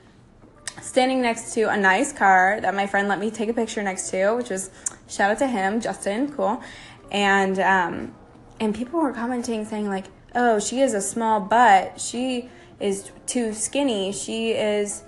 standing 0.81 1.21
next 1.21 1.53
to 1.53 1.63
a 1.63 1.77
nice 1.77 2.13
car 2.13 2.61
that 2.61 2.73
my 2.73 2.87
friend 2.87 3.09
let 3.09 3.19
me 3.19 3.33
take 3.33 3.49
a 3.49 3.53
picture 3.53 3.83
next 3.83 4.11
to 4.11 4.37
which 4.37 4.49
was 4.51 4.71
shout 5.09 5.33
out 5.33 5.39
to 5.39 5.47
him 5.49 5.81
justin 5.81 6.33
cool. 6.35 6.63
And 7.11 7.59
um 7.59 8.15
and 8.61 8.73
people 8.73 9.01
were 9.01 9.13
commenting 9.13 9.65
saying 9.65 9.89
like 9.89 10.05
oh 10.37 10.61
she 10.61 10.79
has 10.79 10.95
a 10.95 11.01
small 11.01 11.41
butt. 11.41 12.01
She 12.01 12.49
is 12.81 13.11
too 13.27 13.53
skinny. 13.53 14.13
She 14.13 14.53
is 14.53 15.05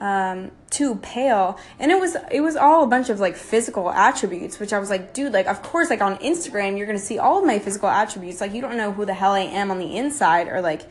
um, 0.00 0.50
too 0.70 0.96
pale. 0.96 1.58
And 1.78 1.90
it 1.90 1.98
was 1.98 2.16
it 2.30 2.40
was 2.40 2.56
all 2.56 2.84
a 2.84 2.86
bunch 2.86 3.08
of 3.08 3.20
like 3.20 3.36
physical 3.36 3.90
attributes 3.90 4.58
which 4.58 4.72
i 4.72 4.78
was 4.78 4.90
like 4.90 5.14
dude 5.14 5.32
like 5.32 5.46
of 5.46 5.62
course 5.62 5.88
like 5.90 6.02
on 6.02 6.16
instagram 6.18 6.76
you're 6.76 6.86
gonna 6.86 6.98
see 6.98 7.18
all 7.18 7.38
of 7.38 7.44
my 7.44 7.58
physical 7.58 7.88
attributes. 7.88 8.40
Like 8.40 8.52
you 8.52 8.60
don't 8.60 8.76
know 8.76 8.92
who 8.92 9.04
the 9.04 9.14
hell 9.14 9.32
i 9.32 9.40
am 9.40 9.70
on 9.70 9.78
the 9.78 9.96
inside 9.96 10.48
or 10.48 10.60
like 10.60 10.82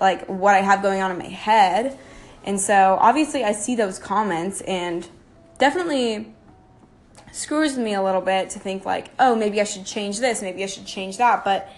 like 0.00 0.26
what 0.26 0.54
i 0.54 0.60
have 0.60 0.82
going 0.82 1.00
on 1.00 1.10
in 1.10 1.18
my 1.18 1.28
head. 1.28 1.98
And 2.44 2.60
so 2.60 2.96
obviously 3.00 3.44
i 3.44 3.52
see 3.52 3.74
those 3.74 3.98
comments 3.98 4.60
and 4.62 5.08
definitely 5.58 6.32
screws 7.32 7.76
me 7.76 7.94
a 7.94 8.02
little 8.02 8.20
bit 8.20 8.50
to 8.50 8.58
think 8.58 8.84
like 8.84 9.10
oh 9.18 9.34
maybe 9.34 9.60
i 9.60 9.64
should 9.64 9.84
change 9.84 10.20
this 10.20 10.40
maybe 10.40 10.62
i 10.62 10.66
should 10.66 10.86
change 10.86 11.16
that. 11.16 11.44
But 11.44 11.68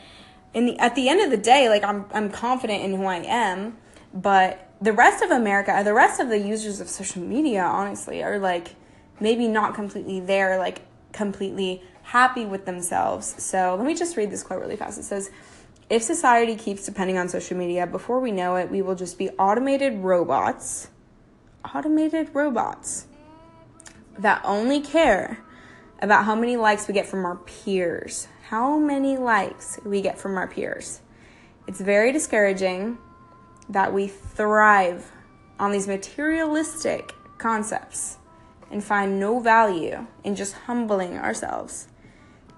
in 0.52 0.66
the 0.66 0.78
at 0.78 0.94
the 0.94 1.08
end 1.08 1.20
of 1.20 1.30
the 1.30 1.36
day 1.36 1.68
like 1.68 1.84
i'm 1.84 2.06
i'm 2.12 2.30
confident 2.30 2.82
in 2.82 2.94
who 2.94 3.04
i 3.04 3.16
am 3.16 3.76
but 4.12 4.68
the 4.80 4.92
rest 4.92 5.22
of 5.22 5.30
America, 5.30 5.80
the 5.84 5.94
rest 5.94 6.20
of 6.20 6.28
the 6.28 6.38
users 6.38 6.80
of 6.80 6.88
social 6.88 7.22
media, 7.22 7.62
honestly, 7.62 8.22
are 8.22 8.38
like 8.38 8.74
maybe 9.20 9.48
not 9.48 9.74
completely 9.74 10.20
there, 10.20 10.58
like 10.58 10.82
completely 11.12 11.82
happy 12.02 12.46
with 12.46 12.64
themselves. 12.64 13.42
So 13.42 13.74
let 13.76 13.86
me 13.86 13.94
just 13.94 14.16
read 14.16 14.30
this 14.30 14.42
quote 14.42 14.60
really 14.60 14.76
fast. 14.76 14.98
It 14.98 15.04
says, 15.04 15.30
if 15.90 16.02
society 16.02 16.54
keeps 16.54 16.84
depending 16.84 17.18
on 17.18 17.28
social 17.28 17.56
media, 17.56 17.86
before 17.86 18.20
we 18.20 18.30
know 18.30 18.56
it, 18.56 18.70
we 18.70 18.82
will 18.82 18.94
just 18.94 19.18
be 19.18 19.30
automated 19.30 19.98
robots, 19.98 20.88
automated 21.74 22.30
robots 22.34 23.06
that 24.18 24.40
only 24.44 24.80
care 24.80 25.38
about 26.00 26.24
how 26.24 26.34
many 26.34 26.56
likes 26.56 26.86
we 26.86 26.94
get 26.94 27.06
from 27.06 27.24
our 27.24 27.36
peers. 27.36 28.28
How 28.48 28.78
many 28.78 29.16
likes 29.16 29.78
we 29.84 30.00
get 30.00 30.18
from 30.18 30.36
our 30.36 30.46
peers. 30.46 31.00
It's 31.66 31.80
very 31.80 32.12
discouraging 32.12 32.98
that 33.68 33.92
we 33.92 34.06
thrive 34.06 35.10
on 35.58 35.72
these 35.72 35.86
materialistic 35.86 37.14
concepts 37.38 38.18
and 38.70 38.82
find 38.82 39.18
no 39.18 39.40
value 39.40 40.06
in 40.24 40.34
just 40.34 40.54
humbling 40.54 41.16
ourselves. 41.16 41.88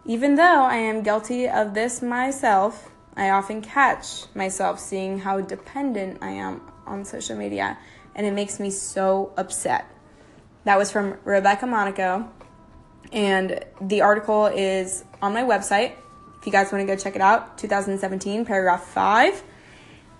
Even 0.05 0.35
though 0.35 0.63
I 0.63 0.77
am 0.77 1.03
guilty 1.03 1.49
of 1.49 1.75
this 1.75 2.03
myself, 2.03 2.91
I 3.17 3.31
often 3.31 3.61
catch 3.61 4.25
myself 4.35 4.81
seeing 4.81 5.19
how 5.19 5.41
dependent 5.41 6.19
I 6.23 6.31
am 6.31 6.63
on 6.87 7.05
social 7.05 7.37
media, 7.37 7.79
and 8.15 8.27
it 8.27 8.33
makes 8.33 8.59
me 8.59 8.71
so 8.71 9.33
upset. 9.37 9.87
That 10.65 10.79
was 10.79 10.91
from 10.91 11.19
Rebecca 11.25 11.67
Monaco, 11.67 12.31
and 13.13 13.65
the 13.81 14.01
article 14.01 14.47
is 14.47 15.05
on 15.21 15.33
my 15.33 15.43
website. 15.43 15.93
If 16.41 16.47
you 16.47 16.53
guys 16.53 16.73
want 16.73 16.87
to 16.87 16.87
go 16.87 17.01
check 17.01 17.15
it 17.15 17.23
out, 17.23 17.59
2017, 17.59 18.45
paragraph 18.47 18.85
5. 18.85 19.43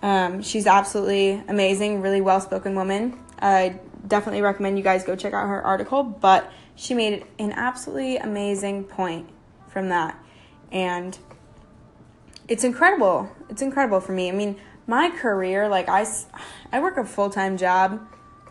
Um, 0.01 0.41
she's 0.41 0.65
absolutely 0.65 1.43
amazing, 1.47 2.01
really 2.01 2.21
well 2.21 2.41
spoken 2.41 2.75
woman. 2.75 3.19
I 3.39 3.79
definitely 4.07 4.41
recommend 4.41 4.77
you 4.77 4.83
guys 4.83 5.03
go 5.03 5.15
check 5.15 5.33
out 5.33 5.47
her 5.47 5.61
article, 5.61 6.03
but 6.03 6.51
she 6.75 6.93
made 6.93 7.25
an 7.37 7.51
absolutely 7.51 8.17
amazing 8.17 8.85
point 8.85 9.29
from 9.67 9.89
that. 9.89 10.17
And 10.71 11.17
it's 12.47 12.63
incredible. 12.63 13.31
It's 13.49 13.61
incredible 13.61 13.99
for 13.99 14.11
me. 14.13 14.29
I 14.29 14.31
mean, 14.31 14.59
my 14.87 15.09
career, 15.09 15.69
like 15.69 15.87
I, 15.87 16.05
I 16.71 16.79
work 16.79 16.97
a 16.97 17.05
full-time 17.05 17.57
job, 17.57 18.01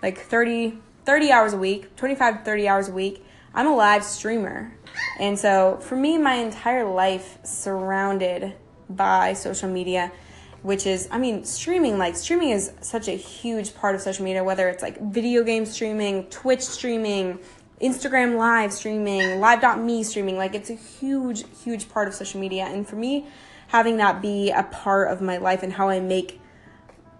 like 0.03 0.19
30, 0.19 0.79
30 1.05 1.33
hours 1.33 1.53
a 1.53 1.59
week, 1.59 1.97
25, 1.97 2.45
30 2.45 2.69
hours 2.69 2.89
a 2.89 2.93
week. 2.93 3.25
I'm 3.53 3.67
a 3.67 3.75
live 3.75 4.05
streamer. 4.05 4.77
And 5.19 5.39
so 5.39 5.79
for 5.83 5.97
me, 5.97 6.19
my 6.19 6.35
entire 6.35 6.85
life 6.85 7.39
surrounded 7.45 8.55
by 8.89 9.33
social 9.33 9.69
media 9.69 10.13
which 10.62 10.87
is 10.87 11.09
i 11.11 11.18
mean 11.18 11.44
streaming 11.44 11.99
like 11.99 12.14
streaming 12.16 12.51
is 12.51 12.73
such 12.81 13.09
a 13.09 13.12
huge 13.12 13.75
part 13.75 13.94
of 13.94 14.01
social 14.01 14.25
media 14.25 14.44
whether 14.44 14.68
it's 14.68 14.83
like 14.83 15.01
video 15.01 15.42
game 15.42 15.64
streaming 15.64 16.25
twitch 16.25 16.61
streaming 16.61 17.38
instagram 17.81 18.37
live 18.37 18.73
streaming 18.73 19.40
live.me 19.40 20.03
streaming 20.03 20.37
like 20.37 20.55
it's 20.55 20.68
a 20.68 20.75
huge 20.75 21.44
huge 21.64 21.88
part 21.88 22.09
of 22.09 22.14
social 22.14 22.40
media. 22.40 22.64
And 22.64 22.87
for 22.87 22.96
me 22.96 23.27
having 23.68 23.96
that 23.99 24.20
be 24.20 24.51
a 24.51 24.64
part 24.64 25.11
of 25.11 25.20
my 25.20 25.38
life 25.38 25.62
and 25.62 25.73
how 25.73 25.88
i 25.88 26.01
make 26.01 26.40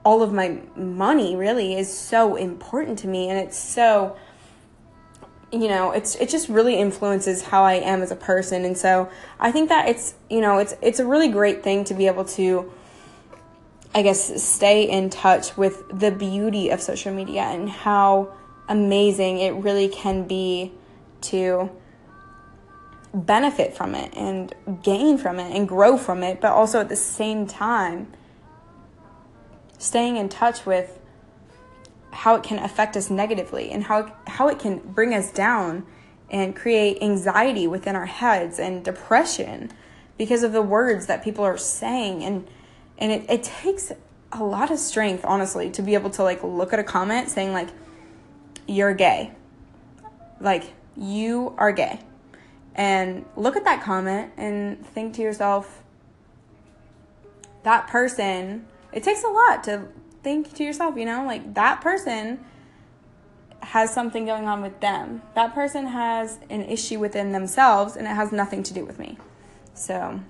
all 0.05 0.23
of 0.23 0.33
my 0.33 0.61
money 0.77 1.37
really 1.37 1.75
is 1.75 1.95
so 1.95 2.35
important 2.37 2.99
to 3.01 3.07
me. 3.07 3.29
And 3.29 3.39
it's 3.39 3.59
so 3.59 4.17
you 5.53 5.69
know 5.69 5.91
it's 5.91 6.15
it 6.17 6.29
just 6.29 6.49
really 6.49 6.77
influences 6.77 7.43
how 7.43 7.65
i 7.65 7.75
am 7.75 8.03
as 8.03 8.11
a 8.11 8.17
person. 8.17 8.65
And 8.65 8.77
so 8.77 9.09
i 9.39 9.51
think 9.51 9.71
that 9.71 9.89
it's 9.89 10.15
you 10.29 10.41
know 10.41 10.59
it's 10.59 10.75
it's 10.83 11.01
a 11.01 11.07
really 11.07 11.29
great 11.29 11.63
thing 11.63 11.85
to 11.85 11.95
be 11.95 12.07
able 12.07 12.25
to 12.27 12.71
I 13.95 14.03
guess, 14.03 14.43
stay 14.43 14.89
in 14.89 15.11
touch 15.11 15.57
with 15.57 15.83
the 15.99 16.13
beauty 16.13 16.71
of 16.71 16.81
social 16.81 17.13
media 17.13 17.43
and 17.43 17.69
how 17.69 18.33
amazing 18.69 19.39
it 19.39 19.51
really 19.51 19.89
can 19.89 20.29
be 20.29 20.73
to 21.23 21.71
benefit 23.13 23.77
from 23.77 23.97
it 23.97 24.15
and 24.15 24.55
gain 24.83 25.19
from 25.19 25.41
it 25.41 25.55
and 25.55 25.67
grow 25.67 25.99
from 25.99 26.23
it, 26.23 26.41
but 26.41 26.53
also 26.53 26.81
at 26.81 26.89
the 26.89 26.97
same 26.97 27.47
time, 27.47 28.13
staying 29.79 30.17
in 30.17 30.29
touch 30.29 30.65
with 30.65 30.99
how 32.13 32.37
it 32.37 32.43
can 32.43 32.59
affect 32.59 32.97
us 32.97 33.11
negatively 33.11 33.71
and 33.71 33.85
how 33.85 34.13
how 34.27 34.49
it 34.49 34.59
can 34.59 34.79
bring 34.79 35.15
us 35.15 35.31
down 35.31 35.87
and 36.31 36.55
create 36.55 37.03
anxiety 37.03 37.67
within 37.67 37.97
our 37.97 38.07
heads 38.07 38.59
and 38.59 38.85
depression 38.85 39.71
because 40.19 40.43
of 40.43 40.53
the 40.53 40.63
words 40.63 41.07
that 41.07 41.25
people 41.25 41.45
are 41.45 41.57
saying 41.57 42.23
and 42.23 42.47
and 43.01 43.11
it, 43.11 43.31
it 43.31 43.43
takes 43.43 43.93
a 44.33 44.45
lot 44.45 44.71
of 44.71 44.79
strength 44.79 45.25
honestly 45.25 45.71
to 45.71 45.83
be 45.83 45.95
able 45.95 46.11
to 46.11 46.23
like 46.23 46.43
look 46.45 46.73
at 46.73 46.79
a 46.79 46.85
comment 46.85 47.29
saying 47.29 47.53
like 47.53 47.69
you're 48.67 48.95
gay. 48.95 49.33
Like 50.41 50.73
you 50.97 51.55
are 51.59 51.73
gay. 51.73 52.01
And 52.75 53.25
look 53.37 53.57
at 53.57 53.65
that 53.65 53.83
comment 53.83 54.33
and 54.37 54.87
think 54.87 55.15
to 55.15 55.23
yourself 55.23 55.83
that 57.65 57.89
person 57.89 58.67
it 58.93 59.03
takes 59.03 59.23
a 59.23 59.29
lot 59.29 59.65
to 59.65 59.89
think 60.23 60.55
to 60.55 60.65
yourself 60.65 60.97
you 60.97 61.05
know? 61.05 61.25
Like 61.25 61.55
that 61.55 61.81
person 61.81 62.45
has 63.63 63.93
something 63.93 64.25
going 64.25 64.47
on 64.47 64.63
with 64.63 64.81
them. 64.81 65.23
That 65.35 65.55
person 65.55 65.87
has 65.87 66.39
an 66.49 66.63
issue 66.63 66.99
within 66.99 67.33
themselves 67.33 67.97
and 67.97 68.07
it 68.07 68.11
has 68.15 68.33
nothing 68.33 68.63
to 68.63 68.75
do 68.75 68.85
with 68.85 68.99
me. 68.99 69.19
So 69.75 70.21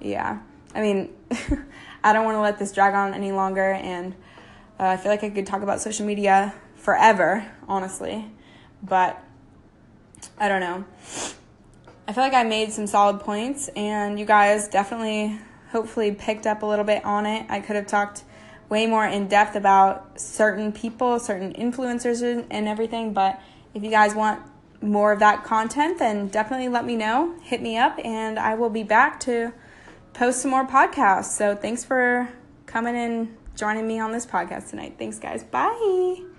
yeah. 0.00 0.40
I 0.74 0.82
mean 0.82 1.14
i 2.02 2.12
don't 2.12 2.24
want 2.24 2.34
to 2.34 2.40
let 2.40 2.58
this 2.58 2.72
drag 2.72 2.94
on 2.94 3.14
any 3.14 3.32
longer 3.32 3.72
and 3.72 4.14
uh, 4.80 4.84
i 4.84 4.96
feel 4.96 5.10
like 5.10 5.24
i 5.24 5.30
could 5.30 5.46
talk 5.46 5.62
about 5.62 5.80
social 5.80 6.06
media 6.06 6.54
forever 6.76 7.46
honestly 7.68 8.24
but 8.82 9.22
i 10.38 10.48
don't 10.48 10.60
know 10.60 10.84
I 12.08 12.12
feel 12.14 12.24
like 12.24 12.32
I 12.32 12.42
made 12.42 12.72
some 12.72 12.86
solid 12.86 13.20
points, 13.20 13.68
and 13.76 14.18
you 14.18 14.24
guys 14.24 14.66
definitely, 14.66 15.38
hopefully, 15.72 16.12
picked 16.12 16.46
up 16.46 16.62
a 16.62 16.66
little 16.66 16.86
bit 16.86 17.04
on 17.04 17.26
it. 17.26 17.44
I 17.50 17.60
could 17.60 17.76
have 17.76 17.86
talked 17.86 18.24
way 18.70 18.86
more 18.86 19.04
in 19.04 19.28
depth 19.28 19.54
about 19.56 20.18
certain 20.18 20.72
people, 20.72 21.20
certain 21.20 21.52
influencers, 21.52 22.46
and 22.50 22.66
everything, 22.66 23.12
but 23.12 23.38
if 23.74 23.82
you 23.82 23.90
guys 23.90 24.14
want 24.14 24.40
more 24.80 25.12
of 25.12 25.18
that 25.18 25.44
content, 25.44 25.98
then 25.98 26.28
definitely 26.28 26.68
let 26.68 26.86
me 26.86 26.96
know. 26.96 27.34
Hit 27.42 27.60
me 27.60 27.76
up, 27.76 27.98
and 28.02 28.38
I 28.38 28.54
will 28.54 28.70
be 28.70 28.84
back 28.84 29.20
to 29.20 29.52
post 30.18 30.42
some 30.42 30.50
more 30.50 30.66
podcasts. 30.66 31.36
So, 31.36 31.54
thanks 31.54 31.84
for 31.84 32.28
coming 32.66 32.96
and 32.96 33.36
joining 33.54 33.86
me 33.86 34.00
on 34.00 34.12
this 34.12 34.26
podcast 34.26 34.70
tonight. 34.70 34.96
Thanks, 34.98 35.18
guys. 35.18 35.44
Bye. 35.44 36.37